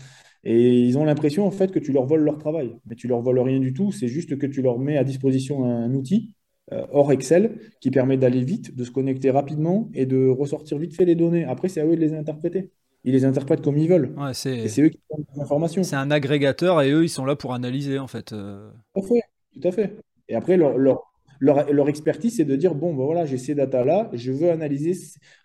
[0.44, 2.76] Et ils ont l'impression, en fait, que tu leur voles leur travail.
[2.86, 5.66] Mais tu leur voles rien du tout, c'est juste que tu leur mets à disposition
[5.66, 6.34] un outil
[6.74, 10.96] euh, hors Excel qui permet d'aller vite, de se connecter rapidement et de ressortir vite
[10.96, 11.44] fait les données.
[11.44, 12.72] Après, c'est à eux de les interpréter.
[13.04, 14.16] Ils les interprètent comme ils veulent.
[14.34, 14.66] c'est...
[14.80, 15.84] Eux qui donnent les informations.
[15.84, 18.32] C'est un agrégateur et eux, ils sont là pour analyser, en fait.
[18.32, 18.72] Euh.
[18.96, 19.22] Tout à fait.
[19.54, 19.98] Tout à fait.
[20.30, 21.11] Et après, leur, leur,
[21.42, 24.94] leur, expertise, c'est de dire, bon, ben voilà, j'ai ces datas-là, je veux analyser.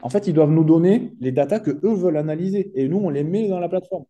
[0.03, 2.71] En fait, ils doivent nous donner les datas que eux veulent analyser.
[2.75, 4.05] Et nous, on les met dans la plateforme.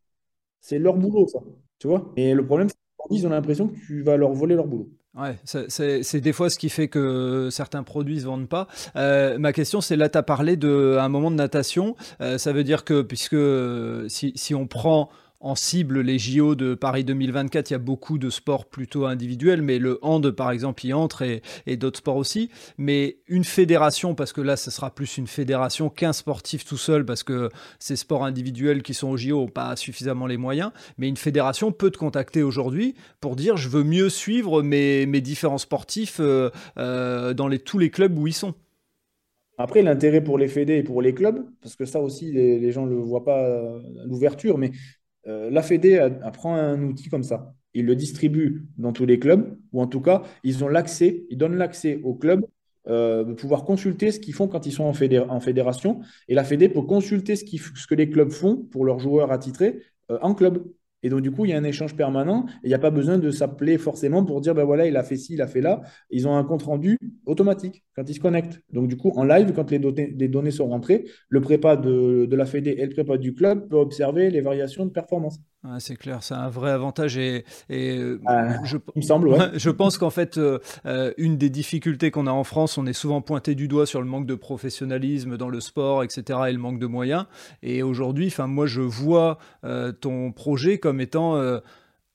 [0.60, 1.38] C'est leur boulot, ça.
[1.78, 2.12] Tu vois?
[2.16, 4.90] Et le problème, c'est qu'ils ont l'impression que tu vas leur voler leur boulot.
[5.14, 8.66] Ouais, c'est des fois ce qui fait que certains produits ne se vendent pas.
[8.96, 11.96] Euh, ma question, c'est là, tu as parlé d'un moment de natation.
[12.20, 13.36] Euh, ça veut dire que, puisque
[14.10, 15.08] si, si on prend
[15.40, 19.62] en cible les JO de Paris 2024, il y a beaucoup de sports plutôt individuels,
[19.62, 21.22] mais le hand, par exemple, y entre
[21.66, 22.50] et, d'autres sports aussi.
[22.78, 27.04] Mais une fédération, parce que là, ce sera plus une fédération qu'un sportif tout seul,
[27.04, 30.70] parce que ces sports individuels qui sont aux JO n'ont pas suffisamment les moyens.
[30.98, 35.58] Mais une fédération peut te contacter aujourd'hui pour dire je veux mieux suivre mes, différents
[35.58, 38.54] sportifs euh, euh, dans tous les clubs où ils sont.
[39.58, 42.84] Après, l'intérêt pour les fédés et pour les clubs, parce que ça aussi, les, gens
[42.84, 44.70] ne le voient pas à l'ouverture, mais
[45.26, 47.54] euh, la Fédé apprend un outil comme ça.
[47.74, 51.36] Ils le distribuent dans tous les clubs, ou en tout cas, ils ont l'accès, ils
[51.36, 52.46] donnent l'accès aux clubs
[52.88, 54.92] euh, de pouvoir consulter ce qu'ils font quand ils sont en,
[55.40, 56.00] fédération.
[56.28, 59.80] Et la Fédé peut consulter ce, ce, que les clubs font pour leurs joueurs attitrés
[60.12, 60.64] euh, en club.
[61.02, 63.18] Et donc, du coup, il y a un échange permanent il n'y a pas besoin
[63.18, 65.82] de s'appeler forcément pour dire, ben voilà, il a fait ci, il a fait là.
[66.10, 68.60] Ils ont un compte rendu automatique quand ils se connectent.
[68.72, 72.74] Donc, du coup, en live, quand les, données, sont rentrées, le prépa de, la Fédé
[72.78, 75.38] et le prépa du club peut observer les variations de performance
[75.78, 78.18] c'est clair, c'est un vrai avantage et, euh,
[78.64, 82.44] je, me semble, je pense qu'en fait, euh, euh, une des difficultés qu'on a en
[82.44, 86.02] France, on est souvent pointé du doigt sur le manque de professionnalisme dans le sport,
[86.02, 87.26] etc., et le manque de moyens.
[87.62, 89.38] Et aujourd'hui, moi, je vois
[90.00, 91.36] ton projet comme étant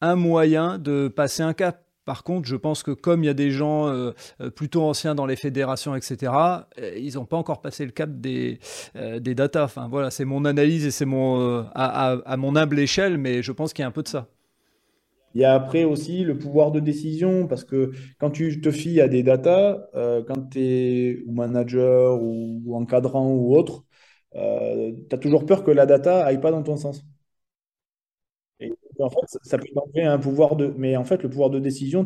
[0.02, 3.34] un moyen de passer un cap par contre, je pense que comme il y a
[3.34, 6.34] des gens euh, euh, plutôt anciens dans les fédérations, etc.,
[6.80, 8.60] euh, ils n'ont pas encore passé le cap des,
[8.96, 9.76] des datas.
[9.90, 13.86] Voilà, c'est mon analyse et c'est à, mon humble échelle, mais je pense qu'il y
[13.86, 14.28] a un peu de ça.
[15.34, 19.00] Il y a après aussi le pouvoir de décision, parce que quand tu te fies
[19.00, 23.86] à des datas, quand tu es manager ou, encadrant ou autre,
[24.34, 27.06] tu as toujours peur que la data aille pas dans ton sens
[29.02, 30.74] en fait, ça peut donner un pouvoir de.
[30.78, 32.06] Mais en fait, le pouvoir de décision,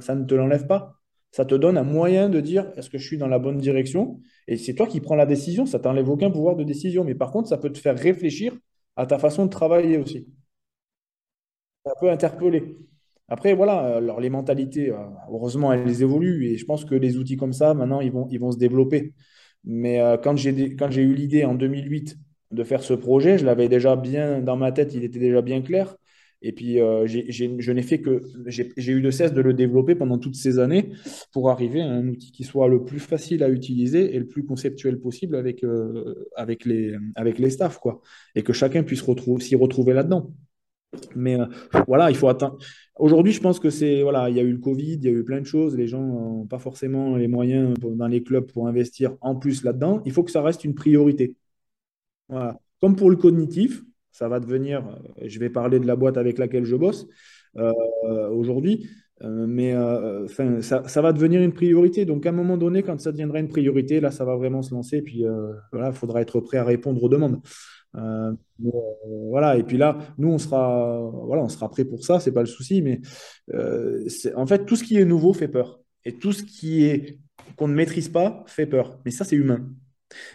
[0.00, 0.94] ça ne te l'enlève pas.
[1.30, 4.20] Ça te donne un moyen de dire est-ce que je suis dans la bonne direction?
[4.48, 5.66] Et c'est toi qui prends la décision.
[5.66, 7.04] Ça t'enlève aucun pouvoir de décision.
[7.04, 8.54] Mais par contre, ça peut te faire réfléchir
[8.96, 10.26] à ta façon de travailler aussi.
[11.84, 12.76] Ça peut interpeller.
[13.28, 14.96] Après, voilà, alors les mentalités, euh,
[15.30, 16.46] heureusement, elles évoluent.
[16.46, 19.14] Et je pense que les outils comme ça, maintenant, ils vont, ils vont se développer.
[19.64, 22.16] Mais euh, quand j'ai eu l'idée en 2008
[22.50, 25.62] de faire ce projet, je l'avais déjà bien dans ma tête, il était déjà bien
[25.62, 25.96] clair.
[26.42, 30.18] Et puis, euh, je n'ai fait que, j'ai eu de cesse de le développer pendant
[30.18, 30.90] toutes ces années
[31.32, 34.44] pour arriver à un outil qui soit le plus facile à utiliser et le plus
[34.44, 38.00] conceptuel possible avec, euh, avec, les, avec les staffs, quoi.
[38.34, 39.04] Et que chacun puisse
[39.40, 40.32] s'y retrouver là-dedans.
[41.14, 41.46] Mais euh,
[41.86, 42.58] voilà, il faut attendre.
[42.96, 45.10] Aujourd'hui, je pense que c'est voilà, il y a eu le Covid, il y a
[45.12, 45.76] eu plein de choses.
[45.76, 50.02] Les gens n'ont pas forcément les moyens dans les clubs pour investir en plus là-dedans.
[50.04, 51.36] Il faut que ça reste une priorité.
[52.28, 52.60] Voilà.
[52.80, 53.82] Comme pour le cognitif,
[54.12, 54.86] ça va devenir.
[54.86, 57.08] Euh, je vais parler de la boîte avec laquelle je bosse
[57.56, 58.88] euh, aujourd'hui,
[59.24, 62.04] mais enfin, ça, va devenir une priorité.
[62.04, 64.74] Donc, à un moment donné, quand ça deviendra une priorité, là, ça va vraiment se
[64.74, 65.00] lancer.
[65.00, 65.24] Puis
[65.70, 67.40] voilà, il faudra être prêt à répondre aux demandes.
[67.96, 68.32] Euh,
[68.64, 68.70] euh,
[69.30, 72.40] voilà, et puis là, nous, on sera, voilà, on sera prêt pour ça, c'est pas
[72.40, 73.00] le souci, mais
[73.54, 75.80] euh, en fait, tout ce qui est nouveau fait peur.
[76.04, 77.18] Et tout ce qui est
[77.56, 78.98] qu'on ne maîtrise pas fait peur.
[79.04, 79.68] Mais ça, c'est humain.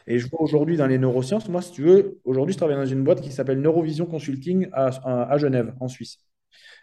[0.08, 2.86] Et je vois aujourd'hui dans les neurosciences, moi, si tu veux, aujourd'hui, je travaille dans
[2.86, 6.20] une boîte qui s'appelle Neurovision Consulting à, Genève, en Suisse.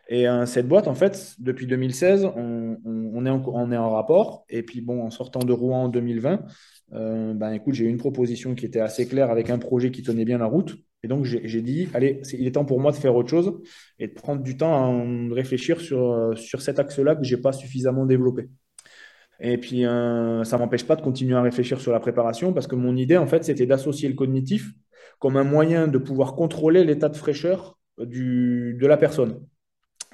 [0.08, 4.44] Et cette boîte, en fait, depuis 2016, on, on, est en, on, est en, rapport.
[4.50, 6.44] Et puis, bon, en sortant de Rouen en 2020,
[6.92, 10.02] euh, ben écoute, j'ai eu une proposition qui était assez claire avec un projet qui
[10.02, 10.76] tenait bien la route.
[11.02, 13.60] Et donc, j'ai dit, allez, il est temps pour moi de faire autre chose
[13.98, 17.42] et de prendre du temps à réfléchir sur, euh, sur cet axe-là que je n'ai
[17.42, 18.48] pas suffisamment développé.
[19.46, 22.66] Et puis, euh, ça ne m'empêche pas de continuer à réfléchir sur la préparation parce
[22.66, 24.72] que mon idée, en fait, c'était d'associer le cognitif
[25.18, 29.46] comme un moyen de pouvoir contrôler l'état de fraîcheur du, de la personne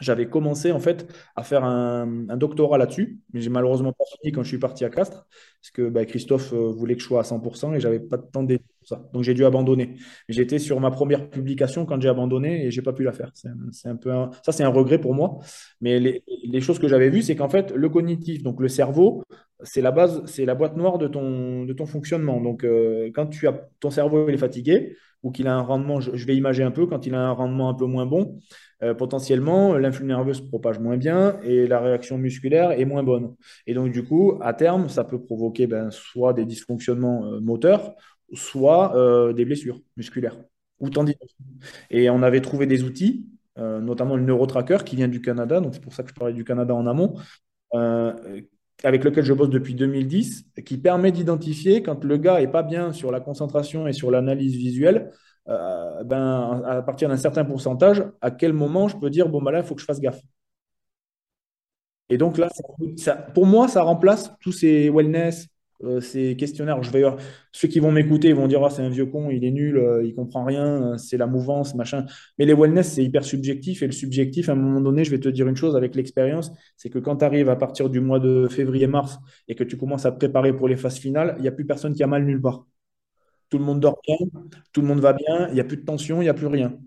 [0.00, 4.42] j'avais commencé en fait à faire un, doctorat là-dessus, mais j'ai malheureusement pas fini quand
[4.42, 5.26] je suis parti à Castres,
[5.60, 8.22] parce que bah, Christophe euh, voulait que je sois à 100% et j'avais pas de
[8.22, 9.08] temps d'étudier pour ça.
[9.12, 9.96] Donc j'ai dû abandonner.
[10.28, 13.30] J'étais sur ma première publication quand j'ai abandonné et j'ai pas pu la faire.
[13.34, 14.10] C'est un, peu
[14.42, 15.38] ça, c'est un regret pour moi.
[15.80, 19.24] Mais les, choses que j'avais vues, c'est qu'en fait, le cognitif, donc le cerveau,
[19.62, 22.40] c'est la base, c'est la boîte noire de ton, de ton fonctionnement.
[22.40, 26.26] Donc euh, quand tu as ton cerveau est fatigué ou qu'il a un rendement, je,
[26.26, 28.38] vais imager un peu, quand il a un rendement un peu moins bon,
[28.82, 33.34] euh, potentiellement, l'influx nerveux se propage moins bien et la réaction musculaire est moins bonne.
[33.66, 37.94] Et donc, du coup, à terme, ça peut provoquer ben, soit des dysfonctionnements euh, moteurs,
[38.32, 38.94] soit
[39.34, 40.38] des blessures musculaires
[40.78, 41.36] ou tendineuses.
[41.90, 45.82] Et on avait trouvé des outils, notamment le neurotracker qui vient du Canada, donc c'est
[45.82, 47.16] pour ça que je parlais du Canada en amont,
[48.84, 52.92] avec lequel je bosse depuis 2010, qui permet d'identifier quand le gars n'est pas bien
[52.92, 55.10] sur la concentration et sur l'analyse visuelle,
[55.48, 59.50] euh, ben, à partir d'un certain pourcentage, à quel moment je peux dire, bon, ben
[59.50, 60.20] là, il faut que je fasse gaffe.
[62.08, 62.48] Et donc là,
[63.34, 65.46] pour moi, ça remplace tous ces wellness,
[65.84, 66.82] euh, ces questionnaires.
[66.82, 67.04] Je vais,
[67.52, 70.04] ceux qui vont m'écouter vont dire, ah, c'est un vieux con, il est nul, euh,
[70.04, 72.06] il comprend rien, c'est la mouvance, machin.
[72.38, 73.82] Mais les wellness, c'est hyper subjectif.
[73.82, 76.52] Et le subjectif, à un moment donné, je vais te dire une chose avec l'expérience,
[76.76, 79.18] c'est que quand tu arrives à partir du mois de février-mars
[79.48, 81.66] et que tu commences à te préparer pour les phases finales, il n'y a plus
[81.66, 82.66] personne qui a mal nulle part
[83.50, 84.16] tout le monde dort bien,
[84.72, 86.46] tout le monde va bien, il n'y a plus de tension, il n'y a plus
[86.46, 86.78] rien.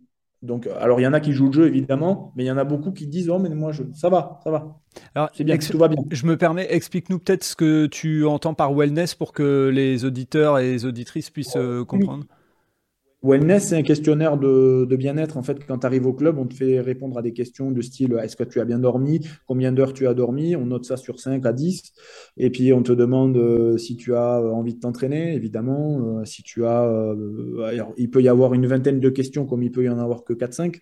[0.43, 2.57] Donc, alors il y en a qui jouent le jeu évidemment, mais il y en
[2.57, 3.83] a beaucoup qui disent oh mais moi je...
[3.93, 4.77] ça va, ça va.
[5.15, 6.03] Alors c'est bien, tout va bien.
[6.11, 10.59] Je me permets, explique-nous peut-être ce que tu entends par wellness pour que les auditeurs
[10.59, 12.25] et les auditrices puissent euh, comprendre.
[13.24, 15.38] Wellness, c'est un questionnaire de, bien-être.
[15.38, 17.82] En fait, quand tu arrives au club, on te fait répondre à des questions de
[17.82, 19.21] style est-ce que tu as bien dormi?
[19.47, 20.57] Combien d'heures tu as dormi?
[20.57, 21.93] On note ça sur 5 à 10.
[22.36, 26.19] Et puis, on te demande euh, si tu as euh, envie de t'entraîner, évidemment.
[26.19, 27.15] Euh, si tu as.
[27.97, 30.34] il peut y avoir une vingtaine de questions, comme il peut y en avoir que
[30.34, 30.82] 4-5.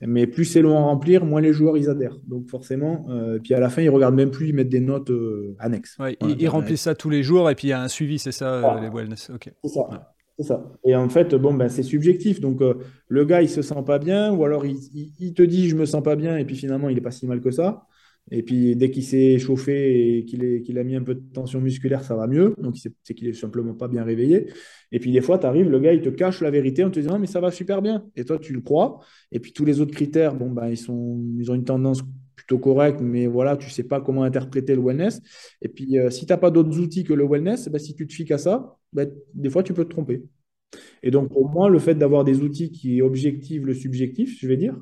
[0.00, 2.18] Mais plus c'est long à remplir, moins les joueurs ils adhèrent.
[2.28, 3.08] Donc forcément,
[3.42, 5.10] puis à la fin, ils regardent même plus, ils mettent des notes
[5.58, 5.98] annexes.
[6.20, 8.78] ils, remplissent ça tous les jours et puis il y a un suivi, c'est ça,
[8.80, 9.30] les wellness.
[9.34, 9.50] Ok.
[9.64, 10.14] C'est ça.
[10.38, 10.72] C'est ça.
[10.84, 12.40] Et en fait, bon, ben, c'est subjectif.
[12.40, 12.74] Donc, euh,
[13.08, 16.02] le gars, il se sent pas bien, ou alors il, te dit, je me sens
[16.02, 17.86] pas bien, et puis finalement, il n'est pas si mal que ça.
[18.30, 22.04] Et puis, dès qu'il s'est chauffé et qu'il a mis un peu de tension musculaire,
[22.04, 22.54] ça va mieux.
[22.58, 24.52] Donc, c'est qu'il est simplement pas bien réveillé.
[24.92, 27.00] Et puis, des fois, tu arrives, le gars, il te cache la vérité en te
[27.00, 28.04] disant, mais ça va super bien.
[28.14, 29.00] Et toi, tu le crois.
[29.32, 32.02] Et puis, tous les autres critères, bon, ben, ils, sont, ils ont une tendance
[32.38, 35.20] plutôt correcte, mais voilà, tu sais pas comment interpréter le wellness.
[35.60, 38.06] Et puis, euh, si tu n'as pas d'autres outils que le wellness, ben, si tu
[38.06, 40.22] te fies à ça, ben, des fois, tu peux te tromper.
[41.02, 44.56] Et donc, pour moi, le fait d'avoir des outils qui objectivent le subjectif, je vais
[44.56, 44.76] dire,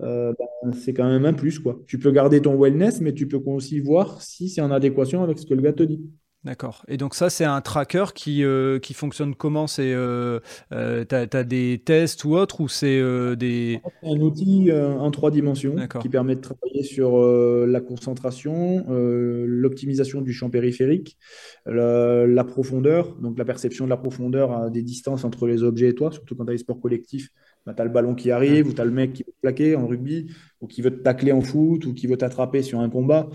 [0.00, 1.58] euh, ben, c'est quand même un plus.
[1.58, 1.82] Quoi.
[1.86, 5.38] Tu peux garder ton wellness, mais tu peux aussi voir si c'est en adéquation avec
[5.38, 6.00] ce que le gars te dit.
[6.44, 6.84] D'accord.
[6.88, 9.66] Et donc ça, c'est un tracker qui, euh, qui fonctionne comment?
[9.66, 10.40] C'est euh,
[10.72, 13.00] euh tu as, des tests ou autre ou c'est
[13.36, 13.80] des...
[14.02, 20.50] Un outil en trois dimensions qui permet de travailler sur la concentration, l'optimisation du champ
[20.50, 21.16] périphérique,
[21.64, 25.94] la, profondeur, donc la perception de la profondeur à des distances entre les objets et
[25.94, 27.30] toi, surtout quand tu as les sports collectifs.
[27.64, 29.40] Bah, tu as le ballon qui arrive, ou tu as le mec qui veut te
[29.40, 30.30] plaquer en rugby,
[30.60, 33.30] ou qui veut te tacler en foot, ou qui veut t'attraper sur un combat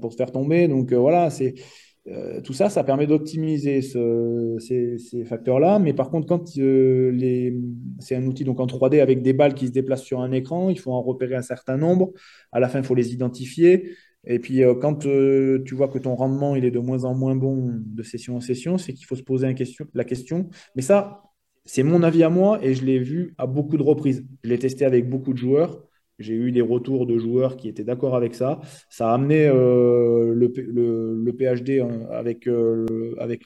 [0.00, 0.68] pour te faire tomber.
[0.68, 1.54] Donc voilà, c'est
[2.06, 5.78] euh, tout ça, ça permet d'optimiser ces, facteurs-là.
[5.78, 7.50] Mais par contre, quand euh,
[7.98, 10.68] c'est un outil donc en 3D avec des balles qui se déplacent sur un écran,
[10.68, 12.12] il faut en repérer un certain nombre.
[12.52, 13.92] À la fin, il faut les identifier.
[14.26, 17.36] Et puis, euh, quand tu vois que ton rendement il est de moins en moins
[17.36, 19.54] bon de session en session, c'est qu'il faut se poser
[19.94, 20.48] la question.
[20.76, 21.22] Mais ça,
[21.64, 24.26] c'est mon avis à moi et je l'ai vu à beaucoup de reprises.
[24.42, 25.86] Je l'ai testé avec beaucoup de joueurs.
[26.18, 28.60] J'ai eu des retours de joueurs qui étaient d'accord avec ça.
[28.88, 33.42] Ça a amené euh, le, PhD avec, euh, avec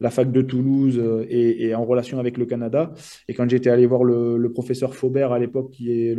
[0.00, 2.92] la fac de Toulouse euh, et, en relation avec le Canada.
[3.26, 6.14] Et quand j'étais allé voir le, professeur Faubert à l'époque, qui est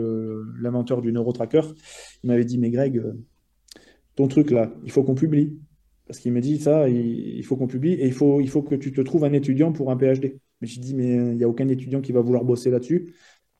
[0.60, 1.62] l'inventeur du neurotracker,
[2.24, 3.04] il m'avait dit Mais Greg,
[4.16, 5.60] ton truc là, il faut qu'on publie.
[6.08, 8.76] Parce qu'il m'a dit ça, il, faut qu'on publie et il faut, il faut que
[8.76, 10.38] tu te trouves un étudiant pour un PhD.
[10.60, 13.14] Mais j'ai dit Mais il n'y a aucun étudiant qui va vouloir bosser là-dessus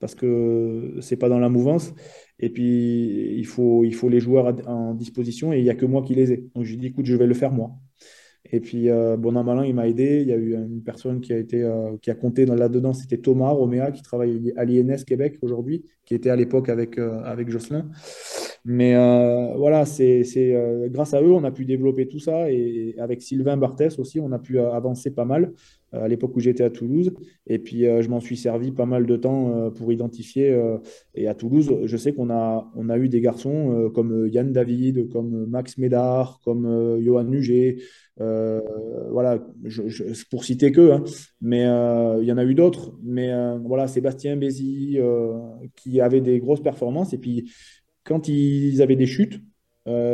[0.04, 1.94] parce que c'est pas dans la mouvance.
[2.38, 5.86] Et puis, il faut, il faut les joueurs en disposition et il n'y a que
[5.86, 6.44] moi qui les ai.
[6.54, 7.72] Donc, j'ai dit, écoute, je vais le faire moi.
[8.52, 10.20] Et puis, euh, bon an, malin, il m'a aidé.
[10.24, 13.16] Il y a eu une personne qui a, été, euh, qui a compté là-dedans, c'était
[13.16, 17.50] Thomas Roméa, qui travaille à l'INS Québec aujourd'hui, qui était à l'époque avec, euh, avec
[17.50, 17.90] Jocelyn.
[18.66, 18.94] Mais
[19.56, 20.24] voilà, c'est
[20.90, 22.52] grâce à eux, on a pu développer tout ça.
[22.52, 25.54] Et avec Sylvain Barthès aussi, on a pu avancer pas mal
[25.94, 27.14] à l'époque où j'étais à Toulouse.
[27.48, 30.58] Et puis, je m'en suis servi pas mal de temps pour identifier.
[31.16, 35.10] et à Toulouse, je sais qu'on a, on a eu des garçons comme Yann David,
[35.10, 37.78] comme Max Médard, comme Johan Nuget.
[38.22, 38.62] Euh,
[39.10, 39.40] voilà,
[40.30, 41.04] pour citer que, hein.
[41.42, 42.94] mais euh, il y en a eu d'autres.
[43.04, 44.98] Mais euh, voilà, Sébastien Bézi
[45.76, 47.14] qui avait des grosses performances.
[47.14, 47.52] Et puis,
[48.04, 49.42] quand ils avaient des chutes,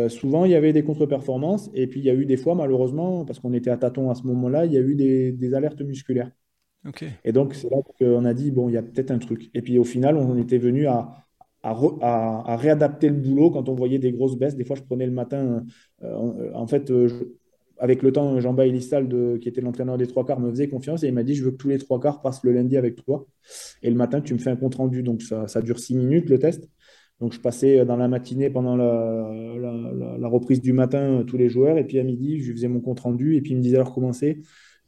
[0.09, 1.69] souvent il y avait des contre-performances.
[1.73, 4.15] Et puis, il y a eu des fois, malheureusement, parce qu'on était à tâtons à
[4.15, 6.31] ce moment-là, il y a eu des, alertes musculaires.
[7.23, 9.49] Et donc, c'est là qu'on a dit, bon, il y a peut-être un truc.
[9.53, 11.25] Et puis, au final, on était venu à,
[11.63, 14.55] à, réadapter le boulot quand on voyait des grosses baisses.
[14.55, 15.63] Des fois, je prenais le matin,
[16.01, 16.91] en fait,
[17.79, 21.07] avec le temps, Jean-Baptiste Listal, qui était l'entraîneur des trois quarts, me faisait confiance et
[21.07, 23.25] il m'a dit Je veux que tous les trois quarts passent le lundi avec toi.
[23.81, 25.01] Et le matin, tu me fais un compte rendu.
[25.01, 26.69] Donc, ça, ça dure six minutes le test.
[27.19, 31.77] Donc, je passais dans la matinée pendant la, reprise du matin tous les joueurs.
[31.77, 33.35] Et puis à midi, je faisais mon compte rendu.
[33.35, 34.39] Et puis il me disait alors comment c'est?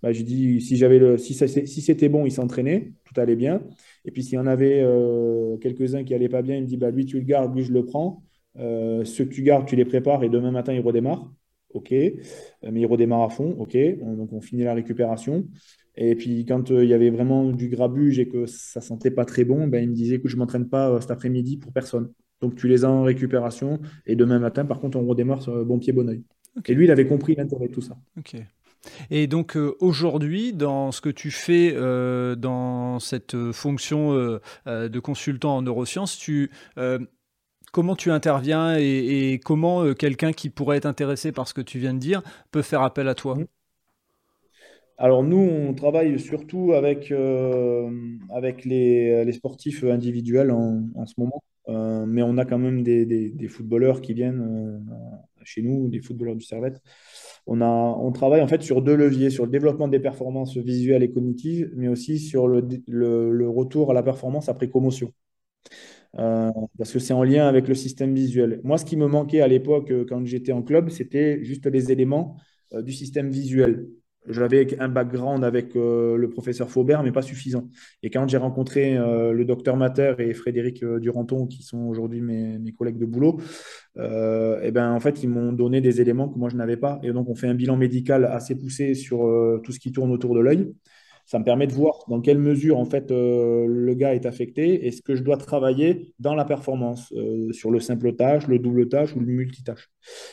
[0.02, 3.62] Bah, Je dis si, j'avais si, c'était bon, il s'entraînait, tout allait bien.
[4.06, 6.78] Et puis s'il y en avait euh, quelques-uns qui n'allaient pas bien, il me dit
[6.78, 8.24] bah, lui, tu le gardes, lui, je le prends.
[8.60, 11.32] Euh, ceux que tu gardes, tu les prépares et demain matin, ils redémarrent
[11.74, 11.92] ok.
[11.94, 12.12] Euh,
[12.72, 13.78] mais il redémarre à fond, ok.
[14.00, 15.48] donc on finit la récupération.
[15.96, 19.26] Et puis quand euh, il y avait vraiment du grabuge et que ça sentait pas
[19.26, 22.12] très bon, ben, il me disait que je m'entraîne pas euh, cet après-midi pour personne.
[22.42, 25.80] Donc tu les as en récupération et demain matin, par contre, on redémarre sur bon
[25.80, 26.24] pied, bon oeil.
[26.68, 27.98] Et lui, il avait compris l'intérêt de tout ça.
[28.18, 28.36] Ok.
[29.12, 36.18] Et donc aujourd'hui, dans ce que tu fais dans cette fonction de consultant en neurosciences,
[36.18, 36.50] tu
[37.72, 41.80] comment tu interviens et, comment euh, quelqu'un qui pourrait être intéressé par ce que tu
[41.80, 42.22] viens de dire
[42.52, 43.38] peut faire appel à toi?
[44.98, 47.90] Alors nous, on travaille surtout avec, euh,
[48.30, 51.42] avec les, sportifs individuels en, ce moment,
[51.72, 54.84] euh, mais on a quand même des, footballeurs qui viennent
[55.44, 56.82] chez nous, des footballeurs du Servette.
[57.48, 61.04] On, a, on travaille en fait sur deux leviers, sur le développement des performances visuelles
[61.04, 65.12] et cognitives, mais aussi sur le, retour à la performance après commotion.
[66.20, 68.60] Euh, parce que c'est en lien avec le système visuel.
[68.64, 71.92] Moi, ce qui me manquait à l'époque, euh, quand j'étais en club, c'était juste les
[71.92, 72.36] éléments
[72.74, 73.88] euh, du système visuel.
[74.28, 77.70] J'avais un background avec le professeur Faubert, mais pas suffisant.
[78.04, 83.00] Et quand j'ai rencontré le docteur Mater et Frédéric Duranton, qui sont aujourd'hui mes, collègues
[83.00, 83.40] de boulot,
[83.98, 84.02] et
[84.64, 87.00] eh ben, en fait, ils m'ont donné des éléments que moi, je n'avais pas.
[87.02, 89.20] Et donc, on fait un bilan médical assez poussé sur
[89.64, 90.72] tout ce qui tourne autour de l'œil
[91.32, 94.86] ça me permet de voir dans quelle mesure en fait euh, le gars est affecté
[94.86, 98.60] et ce que je dois travailler dans la performance euh, sur le simple tâche, le
[98.60, 99.90] double tâche ou le multitâche.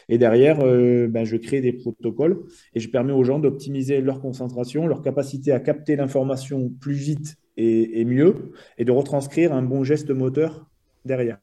[0.09, 2.43] Et derrière, euh, ben, je crée des protocoles
[2.75, 7.37] et je permets aux gens d'optimiser leur concentration, leur capacité à capter l'information plus vite
[7.57, 10.67] et, mieux et de retranscrire un bon geste moteur
[11.05, 11.39] derrière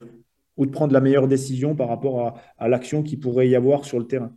[0.58, 3.99] ou de prendre la meilleure décision par rapport à l'action qui pourrait y avoir sur
[3.99, 4.34] le terrain.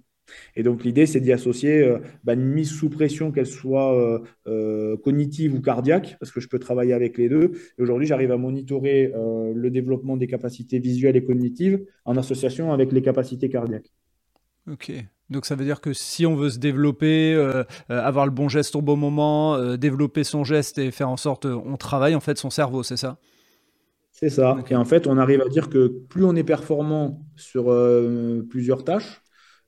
[0.57, 4.19] Et donc l'idée, c'est d'y associer euh, bah, une mise sous pression, qu'elle soit euh,
[4.47, 7.53] euh, cognitive ou cardiaque, parce que je peux travailler avec les deux.
[7.79, 9.13] Et aujourd'hui, j'arrive à monitorer
[9.55, 13.93] le développement des capacités visuelles et cognitives en association avec les capacités cardiaques.
[14.71, 14.93] Ok.
[15.31, 17.35] Donc ça veut dire que si on veut se développer,
[17.89, 21.77] avoir le bon geste au bon moment, développer son geste et faire en sorte, on
[21.77, 23.19] travaille en fait son cerveau, c'est ça?
[24.13, 24.57] C'est ça.
[24.69, 27.75] Et en fait, on arrive à dire que plus on est performant sur
[28.49, 29.23] plusieurs tâches,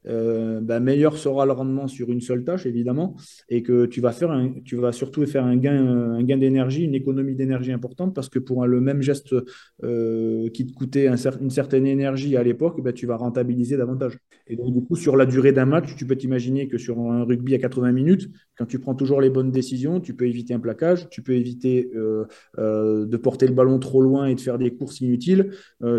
[0.06, 3.16] euh, bah, meilleur sera le rendement sur une seule tâche, évidemment,
[3.48, 4.30] et que tu vas, faire
[4.64, 8.38] tu vas surtout faire un gain, un gain d'énergie, une économie d'énergie importante, parce que
[8.38, 9.34] pour le même geste
[9.82, 14.18] euh, qui te coûtait une certaine énergie à l'époque, bah, tu vas rentabiliser davantage.
[14.46, 17.24] Et donc, du coup, sur la durée d'un match, tu peux t'imaginer que sur un
[17.24, 20.60] rugby à 80 minutes, quand tu prends toujours les bonnes décisions, tu peux éviter un
[20.60, 24.74] plaquage, tu peux éviter euh, de porter le ballon trop loin et de faire des
[24.74, 25.50] courses inutiles,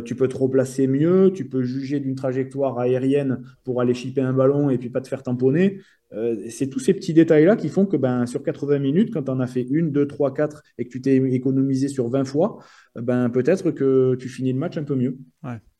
[0.06, 4.34] tu peux te replacer mieux, tu peux juger d'une trajectoire aérienne pour aller chipper un
[4.34, 5.80] ballon et puis pas te faire tamponner.
[6.14, 9.32] Euh, c'est tous ces petits détails-là qui font que ben, sur 80 minutes, quand tu
[9.32, 12.60] en as fait une, deux, trois, quatre et que tu t'es économisé sur 20 fois,
[12.96, 15.18] ben, peut-être que tu finis le match un peu mieux.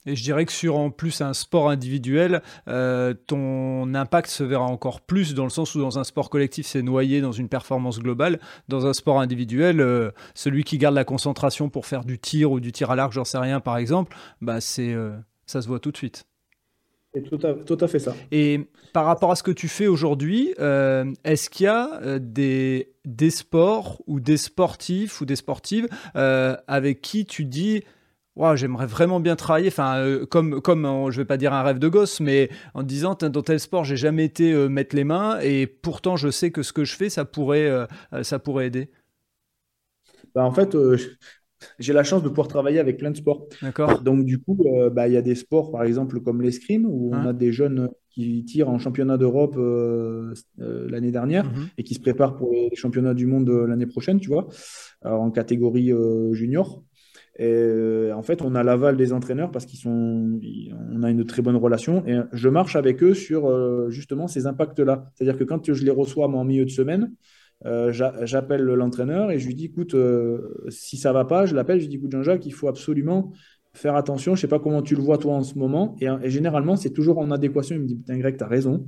[0.08, 4.64] Et je dirais que sur en plus un sport individuel, euh, ton impact se verra
[4.64, 8.00] encore plus dans le sens où dans un sport collectif, c'est noyé dans une performance
[8.00, 8.40] globale.
[8.68, 12.60] Dans un sport individuel, euh, celui qui garde la concentration pour faire du tir ou
[12.60, 14.96] du tir à l'arc, j'en sais rien par exemple, bah c'est,
[15.46, 16.26] ça se voit tout de suite.
[17.14, 18.16] C'est tout à, tout à, fait ça.
[18.32, 18.62] Et
[18.94, 22.94] par rapport à ce que tu fais aujourd'hui, euh, est-ce qu'il y a euh, des,
[23.04, 27.84] des sports ou des sportifs ou des sportives euh, avec qui tu dis
[28.38, 31.90] wow, j'aimerais vraiment bien travailler, enfin, comme, comme je vais pas dire un rêve de
[31.90, 36.16] gosse, mais en disant dans tel sport, j'ai jamais été mettre les mains et pourtant
[36.16, 37.70] je sais que ce que je fais, ça pourrait,
[38.24, 38.90] ça pourrait aider
[40.34, 40.78] bah en fait,
[41.80, 43.48] j'ai la chance de pouvoir travailler avec plein de sports.
[43.62, 44.02] D'accord.
[44.02, 47.12] Donc, du coup, euh, bah, il y a des sports, par exemple, comme l'escrime, où
[47.12, 51.68] on hein a des jeunes qui tirent en championnat d'Europe euh, euh, l'année dernière mhm.
[51.78, 54.48] et qui se préparent pour les championnats du monde l'année prochaine, tu vois,
[55.04, 55.92] en catégorie
[56.34, 56.84] junior.
[57.40, 60.40] Et en fait, on a l'aval des entraîneurs parce qu'ils sont,
[60.92, 65.10] on a une très bonne relation et je marche avec eux sur justement ces impacts-là.
[65.16, 67.14] C'est-à-dire que quand je les reçois en milieu de semaine,
[67.66, 71.78] euh, j'appelle l'entraîneur et je lui dis écoute, euh, si ça va pas, je l'appelle,
[71.78, 73.32] je lui dis écoute, Jean-Jacques, il faut absolument
[73.74, 74.36] faire attention.
[74.36, 75.96] Je sais pas comment tu le vois toi en ce moment.
[76.02, 77.76] Et, généralement, c'est toujours en adéquation.
[77.76, 78.88] Il me dit putain, Greg, tu as raison.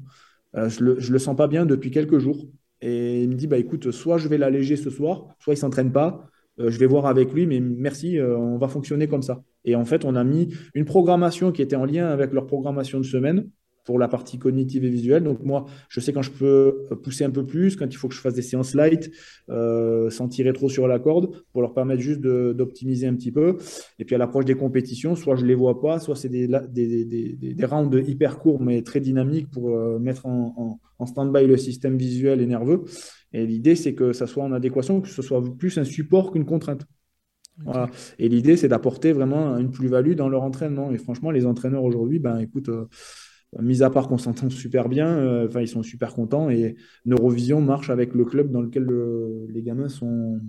[0.56, 2.48] Euh, je, le, le sens pas bien depuis quelques jours.
[2.82, 5.92] Et il me dit bah écoute, soit je vais l'alléger ce soir, soit il s'entraîne
[5.92, 6.28] pas.
[6.58, 9.42] je vais voir avec lui, mais merci, on va fonctionner comme ça.
[9.64, 13.00] Et en fait, on a mis une programmation qui était en lien avec leur programmation
[13.00, 13.48] de semaine
[13.84, 15.24] pour la partie cognitive et visuelle.
[15.24, 18.14] Donc moi, je sais quand je peux pousser un peu plus, quand il faut que
[18.14, 19.12] je fasse des séances light,
[19.50, 23.58] euh, sans tirer trop sur la corde, pour leur permettre juste d'optimiser un petit peu.
[24.00, 27.06] Et puis à l'approche des compétitions, soit je les vois pas, soit c'est des, des,
[27.06, 31.58] des, des, rounds hyper courts mais très dynamiques pour euh, mettre en, en, stand-by le
[31.58, 32.84] système visuel et nerveux.
[33.34, 36.46] Et l'idée, c'est que ça soit en adéquation, que ce soit plus un support qu'une
[36.46, 36.86] contrainte.
[37.58, 37.90] Voilà.
[38.18, 40.92] Et l'idée, c'est d'apporter vraiment une plus-value dans leur entraînement.
[40.92, 42.88] Et franchement, les entraîneurs aujourd'hui, ben écoute, euh,
[43.62, 46.76] mis à part qu'on s'entend super bien, euh, enfin ils sont super contents et
[47.06, 48.88] Neurovision marche avec le club dans lequel
[49.50, 50.40] les gamins sont,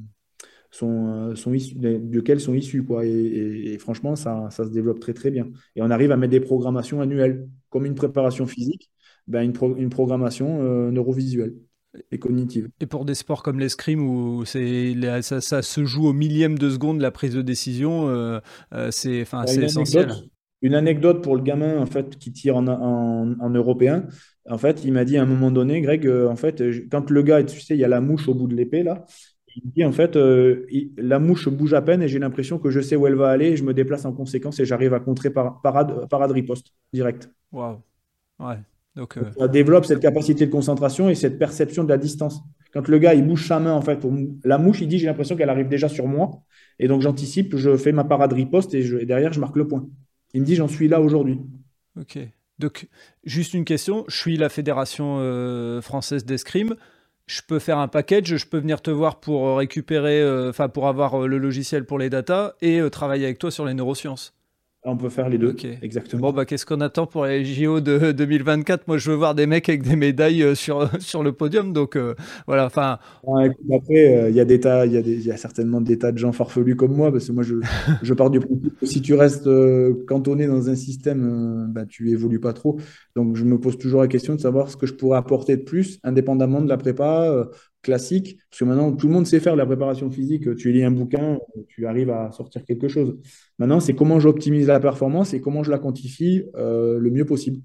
[0.71, 3.05] sont, euh, sont issus, duquel sont issus quoi.
[3.05, 5.49] Et, franchement ça, ça, se développe très très bien.
[5.77, 8.91] Et on arrive à mettre des programmations annuelles comme une préparation physique,
[9.27, 11.55] ben une, une programmation euh, neurovisuelle
[12.11, 12.69] et cognitive.
[12.81, 16.69] Et pour des sports comme l'escrime où c'est ça, ça, se joue au millième de
[16.71, 18.41] seconde la prise de décision,
[18.91, 20.11] c'est enfin c'est essentiel.
[20.65, 24.07] Une anecdote pour le gamin en fait qui tire en, en, européen.
[24.49, 27.23] En fait, il m'a dit à un moment donné, Greg, euh, en fait, quand le
[27.23, 29.05] gars, tu sais, il y a la mouche au bout de l'épée là.
[29.57, 32.81] Il dit en fait, euh, la mouche bouge à peine et j'ai l'impression que je
[32.81, 35.29] sais où elle va aller et je me déplace en conséquence et j'arrive à contrer
[35.29, 37.31] par, parade, parade riposte direct.
[37.53, 37.83] Waouh.
[38.41, 38.57] Ouais.
[38.97, 42.41] Donc, euh, Ça développe cette capacité de concentration et cette perception de la distance.
[42.73, 44.01] Quand le gars il bouge sa main en fait,
[44.45, 46.43] la mouche, il dit j'ai l'impression qu'elle arrive déjà sur moi
[46.79, 49.87] et donc j'anticipe, je fais ma parade riposte et, et derrière je marque le point.
[50.35, 51.41] Il me dit j'en suis là aujourd'hui.
[51.99, 52.19] Ok.
[52.59, 52.89] Donc,
[53.25, 54.05] juste une question.
[54.09, 56.77] Je suis la fédération euh, française d'escrime.
[57.27, 60.69] Je peux faire un package, je peux venir te voir pour euh, récupérer, euh, enfin
[60.69, 64.35] pour avoir le logiciel pour les datas et travailler avec toi sur les neurosciences.
[64.87, 66.21] On peut faire les deux, exactement.
[66.21, 69.47] Bon, bah, qu'est-ce qu'on attend pour les JO de 2024 Moi, je veux voir des
[69.47, 71.73] mecs avec des médailles euh, sur, sur le podium.
[71.73, 72.15] Donc, euh,
[72.47, 72.67] voilà.
[72.67, 72.99] Enfin.
[73.27, 76.33] après, euh, il y a des tas, il y, a certainement des tas de gens
[76.33, 77.55] farfelus comme moi, parce que moi, je,
[78.03, 79.49] je pars du principe que si tu restes
[80.07, 82.79] cantonné dans un système, bah, tu évolues pas trop.
[83.17, 85.63] Donc, je me pose toujours la question de savoir ce que je pourrais apporter de
[85.63, 87.49] plus, indépendamment de la prépa,
[87.85, 90.57] classique, parce que maintenant tout le monde sait faire de la préparation physique.
[90.57, 93.17] Tu lis un bouquin, tu arrives à sortir quelque chose.
[93.59, 97.61] Maintenant, c'est comment j'optimise la performance et comment je la quantifie euh, le mieux possible.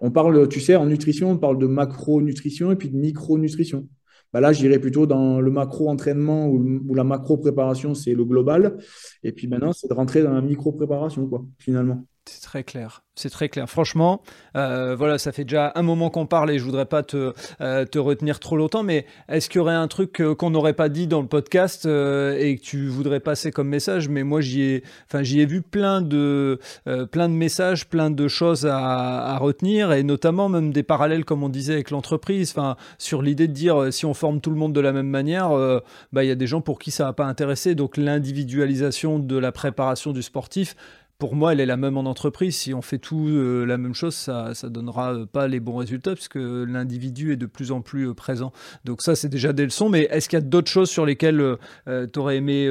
[0.00, 3.88] On parle, tu sais, en nutrition, on parle de macronutrition et puis de micronutrition.
[4.32, 8.76] Bah là, j'irais plutôt dans le macro-entraînement ou, la macro-préparation, c'est le global.
[9.22, 12.06] Et puis maintenant, c'est de rentrer dans la micro-préparation, quoi, finalement.
[12.28, 13.02] C'est très clair.
[13.14, 13.68] C'est très clair.
[13.68, 14.22] Franchement,
[14.54, 17.84] euh, voilà, ça fait déjà un moment qu'on parle et je voudrais pas te, euh,
[17.84, 20.88] te retenir trop longtemps, mais est-ce qu'il y aurait un truc euh, qu'on n'aurait pas
[20.88, 24.08] dit dans le podcast et que tu voudrais passer comme message?
[24.08, 26.60] Mais moi, j'y ai, enfin, j'y ai vu plein de,
[27.10, 31.48] plein de messages, plein de choses à, retenir et notamment même des parallèles, comme on
[31.48, 32.52] disait, avec l'entreprise.
[32.56, 35.50] Enfin, sur l'idée de dire si on forme tout le monde de la même manière,
[36.12, 37.74] bah, il y a des gens pour qui ça va pas intéresser.
[37.74, 40.76] Donc, l'individualisation de la préparation du sportif
[41.18, 42.56] pour moi, elle est la même en entreprise.
[42.56, 45.76] Si on fait tout euh, la même chose, ça ne donnera euh, pas les bons
[45.76, 48.52] résultats puisque l'individu est de plus en plus euh, présent.
[48.84, 49.88] Donc ça, c'est déjà des leçons.
[49.88, 51.56] Mais est-ce qu'il y a d'autres choses sur lesquelles
[51.86, 52.68] tu aurais aimé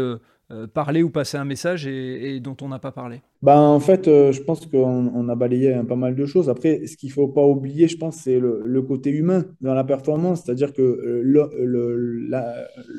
[0.73, 3.21] parler ou passer un message et, dont on n'a pas parlé?
[3.41, 6.49] Ben, En fait, je pense qu'on a balayé pas mal de choses.
[6.49, 9.83] Après, ce qu'il ne faut pas oublier, je pense, c'est le, côté humain dans la
[9.83, 10.43] performance.
[10.43, 11.21] C'est-à-dire que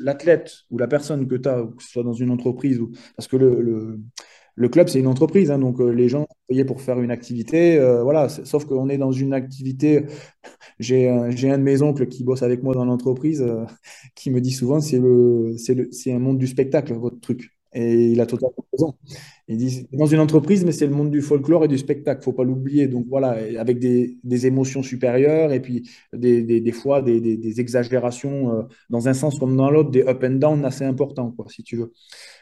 [0.03, 3.27] l'athlète ou la personne que tu as, que ce soit dans une entreprise, ou, parce
[3.27, 3.99] que le
[4.67, 7.77] club, c'est une entreprise, hein, donc euh, les gens sont payés pour faire une activité.
[7.77, 10.05] Euh, voilà, sauf qu'on est dans une activité.
[10.79, 13.63] J'ai un de mes oncles qui bosse avec moi dans l'entreprise euh,
[14.15, 15.01] qui me dit souvent c'est
[15.91, 17.51] c'est un monde du spectacle, votre truc.
[17.71, 18.95] Et il a totalement raison.
[19.47, 22.33] Il dit dans une entreprise, mais c'est le monde du folklore et du spectacle, faut
[22.33, 22.87] pas l'oublier.
[22.87, 29.37] Donc voilà, avec des, émotions supérieures et puis des, fois des, exagérations dans un sens
[29.37, 31.93] comme dans l'autre, des up and down assez importants, quoi, si tu veux.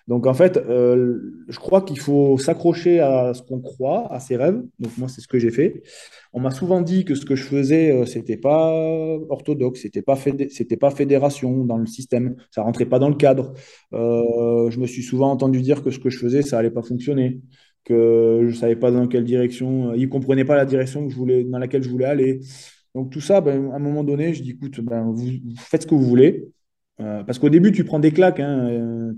[0.07, 4.37] Donc en fait, euh, je crois qu'il faut s'accrocher à ce qu'on croit, à ses
[4.37, 4.61] rêves.
[4.79, 5.83] Donc moi, c'est ce que j'ai fait.
[6.31, 8.71] On m'a souvent dit que ce que je faisais, euh, c'était pas
[9.29, 10.15] orthodoxe, c'était pas
[10.49, 13.53] c'était pas fédération dans le système, ça rentrait pas dans le cadre.
[13.93, 16.83] Euh, je me suis souvent entendu dire que ce que je faisais, ça allait pas
[16.83, 17.41] fonctionner,
[17.83, 21.43] que je savais pas dans quelle direction, ils comprenaient pas la direction que je voulais,
[21.43, 22.39] dans laquelle je voulais aller.
[22.95, 25.27] Donc tout ça, ben, à un moment donné, je dis écoute, ben, vous
[25.57, 26.47] faites ce que vous voulez.
[26.99, 29.13] Euh, parce qu'au début, tu prends des claques, hein, euh,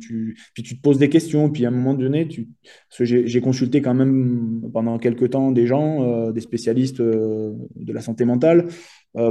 [0.53, 2.49] puis tu te poses des questions, puis à un moment donné, tu,
[2.99, 8.25] j'ai consulté quand même pendant quelques temps des gens, euh, des spécialistes de la santé
[8.25, 8.67] mentale,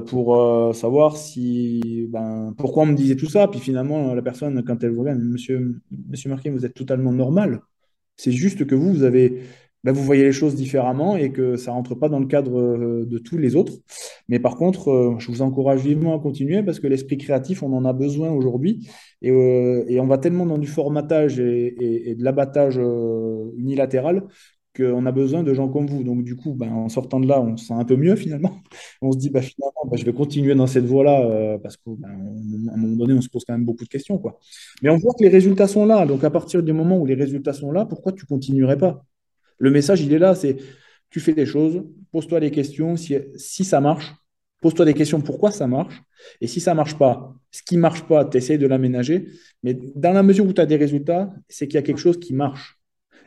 [0.06, 3.46] pour savoir si, ben, pourquoi on me disait tout ça.
[3.48, 7.60] Puis finalement, la personne, quand elle vous regarde, Monsieur, Monsieur Marquet, vous êtes totalement normal.
[8.16, 9.42] C'est juste que vous, vous avez
[9.84, 13.04] ben, vous voyez les choses différemment et que ça rentre pas dans le cadre euh,
[13.06, 13.74] de tous les autres.
[14.28, 17.72] Mais par contre, euh, je vous encourage vivement à continuer parce que l'esprit créatif, on
[17.72, 18.88] en a besoin aujourd'hui.
[19.22, 22.76] Et, euh, on va tellement dans du formatage et, de l'abattage
[23.56, 24.24] unilatéral
[24.76, 26.04] qu'on a besoin de gens comme vous.
[26.04, 28.52] Donc, du coup, ben, en sortant de là, on se sent un peu mieux finalement.
[29.02, 32.08] On se dit, bah, finalement, ben, je vais continuer dans cette voie-là parce qu'à ben,
[32.72, 34.18] un moment donné, on se pose quand même beaucoup de questions.
[34.18, 34.38] Quoi.
[34.82, 36.06] Mais on voit que les résultats sont là.
[36.06, 39.04] Donc, à partir du moment où les résultats sont là, pourquoi tu continuerais pas?
[39.58, 40.56] Le message, il est là, c'est
[41.10, 41.82] tu fais des choses,
[42.12, 42.96] pose-toi des questions.
[42.96, 44.14] Si, ça marche,
[44.60, 46.02] pose-toi des questions pourquoi ça marche.
[46.40, 49.28] Et si ça ne marche pas, ce qui ne marche pas, tu essaies de l'aménager.
[49.62, 52.18] Mais dans la mesure où tu as des résultats, c'est qu'il y a quelque chose
[52.18, 52.78] qui marche.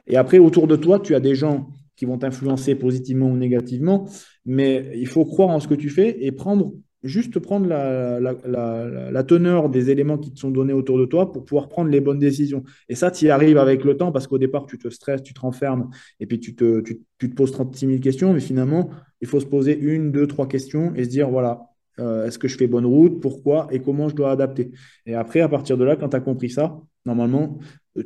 [0.08, 4.10] Et après, autour de toi, tu as des gens qui vont t'influencer positivement ou négativement,
[4.46, 6.74] mais il faut croire en ce que tu fais et prendre
[7.04, 11.70] juste prendre la, teneur des éléments qui te sont donnés autour de toi pour pouvoir
[11.70, 12.64] prendre les bonnes décisions.
[12.90, 15.34] Et ça, tu y arrives avec le temps parce qu'au départ, tu te stresses, tu
[15.34, 15.90] te renfermes
[16.20, 18.34] et puis tu te, tu, te poses 36 000 questions.
[18.34, 18.90] Mais finalement,
[19.22, 21.62] il faut se poser une, deux, trois questions et se dire voilà,
[22.00, 23.20] euh, est-ce que je fais bonne route?
[23.22, 23.68] Pourquoi?
[23.72, 24.72] Et comment je dois adapter?
[25.06, 27.60] Et après, à partir de là, quand tu as compris ça, normalement,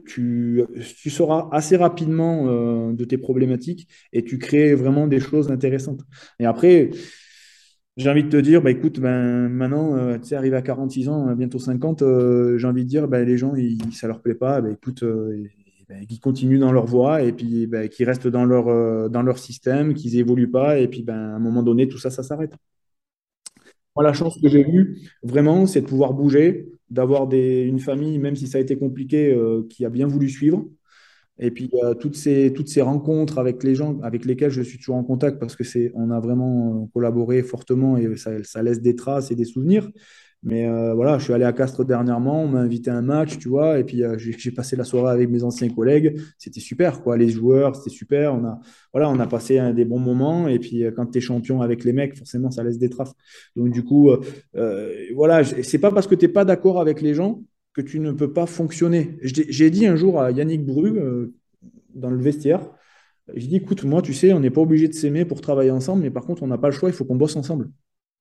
[0.06, 0.64] tu,
[0.98, 6.02] tu sauras assez rapidement euh, de tes problématiques et tu crées vraiment des choses intéressantes.
[6.40, 6.90] Et après,
[7.98, 11.08] j'ai envie de te dire, bah, écoute, ben, maintenant, euh, tu sais, arrivé à 46
[11.10, 14.22] ans, euh, bientôt 50, euh, j'ai envie de dire, bah, les gens, ils, ça leur
[14.22, 15.04] plaît pas, bah, écoute,
[15.88, 20.18] ben, qu'ils continuent dans leur voie et puis ben, qu'ils restent dans leur, système, qu'ils
[20.18, 22.54] évoluent pas, et puis ben, à un moment donné, tout ça, ça s'arrête.
[23.96, 28.36] Moi, la chance que j'ai eue, vraiment, c'est de pouvoir bouger, d'avoir une famille, même
[28.36, 29.38] si ça a été compliqué,
[29.70, 30.66] qui a bien voulu suivre.
[31.38, 31.70] Et puis,
[32.00, 35.38] toutes, ces, toutes ces rencontres avec les gens avec lesquels je suis toujours en contact
[35.40, 39.36] parce que c'est, on a vraiment euh, collaboré fortement et ça, laisse des traces et
[39.36, 39.90] des souvenirs.
[40.44, 43.40] Mais euh, voilà, je suis allé à Castres dernièrement, on m'a invité à un match,
[43.40, 46.22] tu vois, et puis euh, j'ai passé la soirée avec mes anciens collègues.
[46.38, 47.18] C'était super, quoi.
[47.18, 48.36] Les joueurs, c'était super.
[48.36, 48.60] On a,
[48.94, 50.48] voilà, on a passé des bons moments.
[50.48, 53.14] Et puis quand tu es champion avec les mecs, forcément, ça laisse des traces.
[53.56, 54.12] Donc du coup,
[55.16, 57.42] voilà, c'est pas parce que tu n'es pas d'accord avec les gens
[57.76, 59.18] que tu ne peux pas fonctionner.
[59.22, 61.34] J'ai dit un jour à Yannick Bru, euh,
[61.94, 62.72] dans le vestiaire,
[63.34, 66.04] j'ai dit, écoute, moi, tu sais, on n'est pas obligé de s'aimer pour travailler ensemble,
[66.04, 67.70] mais par contre, on n'a pas le choix, il faut qu'on bosse ensemble.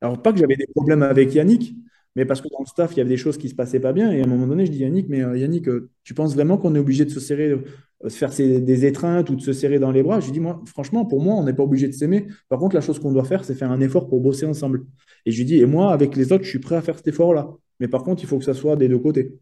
[0.01, 1.75] Alors, pas que j'avais des problèmes avec Yannick,
[2.17, 3.81] mais parce que dans le staff, il y avait des choses qui ne se passaient
[3.81, 4.13] pas bien.
[4.13, 6.59] Et à un moment donné, je dis, Yannick, mais euh, Yannick, euh, tu penses vraiment
[6.59, 9.93] qu'on est obligé de se serrer, de faire des étreintes ou de se serrer dans
[9.93, 10.21] les bras?
[10.21, 12.27] Je dis, moi, franchement, pour moi, on n'est pas obligé de s'aimer.
[12.49, 14.85] Par contre, la chose qu'on doit faire, c'est faire un effort pour bosser ensemble.
[15.27, 17.09] Et je lui dis, et moi, avec les autres, je suis prêt à faire cet
[17.09, 17.51] effort-là.
[17.81, 19.35] Mais par contre, il faut que ça soit des deux côtés.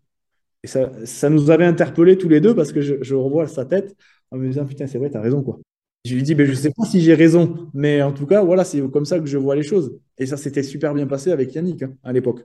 [0.62, 3.96] Et ça, ça nous avait interpellés tous les deux parce que je, revois sa tête
[4.30, 5.58] en me disant, putain, c'est vrai, tu as raison, quoi.
[6.04, 8.42] Je lui dis, ben, je ne sais pas si j'ai raison, mais en tout cas,
[8.42, 9.98] voilà, c'est comme ça que je vois les choses.
[10.18, 12.44] Et ça s'était super bien passé avec Yannick hein, à l'époque.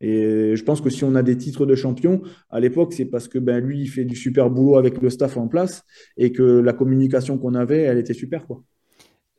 [0.00, 3.28] Et je pense que si on a des titres de champion, à l'époque, c'est parce
[3.28, 5.84] que ben, lui, il fait du super boulot avec le staff en place
[6.16, 8.62] et que la communication qu'on avait, elle était super, quoi.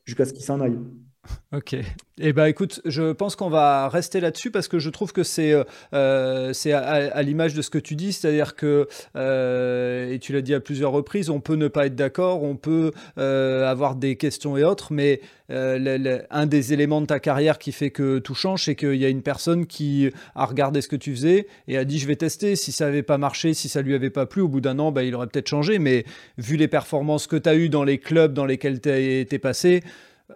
[0.06, 0.78] Jusqu'à ce qu'il s'en aille.
[1.52, 1.76] Ok.
[2.22, 5.56] Eh ben, écoute, je pense qu'on va rester là-dessus parce que je trouve que c'est
[5.94, 10.42] euh, c'est à, l'image de ce que tu dis, c'est-à-dire que euh, et tu l'as
[10.42, 14.16] dit à plusieurs reprises, on peut ne pas être d'accord, on peut euh, avoir des
[14.16, 15.22] questions et autres, mais
[15.52, 19.10] un des éléments de ta carrière qui fait que tout change, c'est qu'il y a
[19.10, 22.56] une personne qui a regardé ce que tu faisais et a dit je vais tester.
[22.56, 24.92] Si ça n'avait pas marché, si ça lui avait pas plu, au bout d'un an,
[24.92, 25.80] ben, il aurait peut-être changé.
[25.80, 26.06] Mais
[26.38, 29.82] vu les performances que tu as eues dans les clubs dans lesquels tu été passé,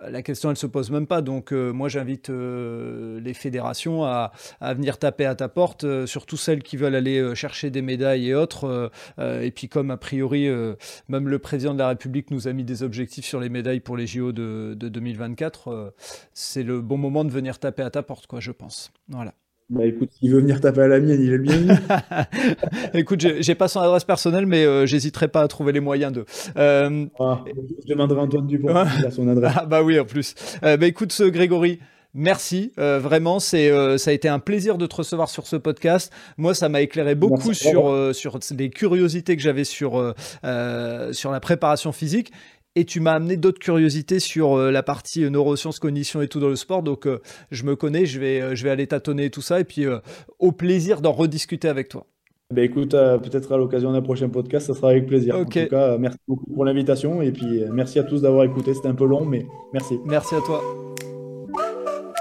[0.02, 1.22] la question, elle se pose même pas.
[1.22, 6.38] Donc, euh, moi, j'invite euh, les fédérations à, venir taper à ta porte, euh, surtout
[6.38, 8.92] celles qui veulent aller chercher des médailles et autres.
[9.20, 10.48] et puis, comme a priori,
[11.08, 13.98] même le président de la République nous a mis des objectifs sur les médailles pour
[13.98, 15.94] les JO de, de 2024,
[16.34, 18.92] c'est le bon moment de venir taper à ta porte, quoi, je pense.
[19.10, 19.34] Voilà.
[19.74, 21.74] Bah écoute, il veut venir taper à la mienne, il est bienvenu.
[22.94, 26.26] écoute, j'ai pas son adresse personnelle, mais euh, j'hésiterai pas à trouver les moyens de.
[26.58, 27.08] Euh...
[27.20, 27.44] Ah,
[27.82, 28.70] je demanderai à Antoine Dupont
[29.00, 29.54] il a son adresse.
[29.64, 30.36] Ah bah oui, en plus.
[30.64, 31.80] Euh, bah écoute, Grégory.
[32.14, 36.14] Merci, euh, vraiment, c'est ça a été un plaisir de te recevoir sur ce podcast.
[36.38, 40.14] Moi, ça m'a éclairé beaucoup sur sur des curiosités que j'avais sur
[41.12, 42.32] sur la préparation physique
[42.76, 46.40] et tu m'as amené d'autres curiosités sur euh, la partie euh, neurosciences, cognition et tout
[46.40, 46.84] dans le sport.
[46.84, 47.20] Donc, euh,
[47.52, 49.86] je me connais, je vais, je vais aller tâtonner tout ça et puis
[50.40, 52.06] au plaisir d'en rediscuter avec toi.
[52.54, 55.36] Ben écoute, peut-être à l'occasion d'un prochain podcast, ça sera avec plaisir.
[55.36, 58.74] En tout cas, merci beaucoup pour l'invitation et puis merci à tous d'avoir écouté.
[58.74, 59.96] C'était un peu long, mais merci.
[60.06, 60.62] Merci à toi.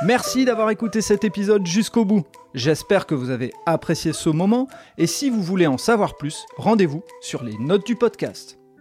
[0.07, 2.25] Merci d'avoir écouté cet épisode jusqu'au bout.
[2.55, 7.03] J'espère que vous avez apprécié ce moment et si vous voulez en savoir plus, rendez-vous
[7.21, 8.62] sur les notes du podcast.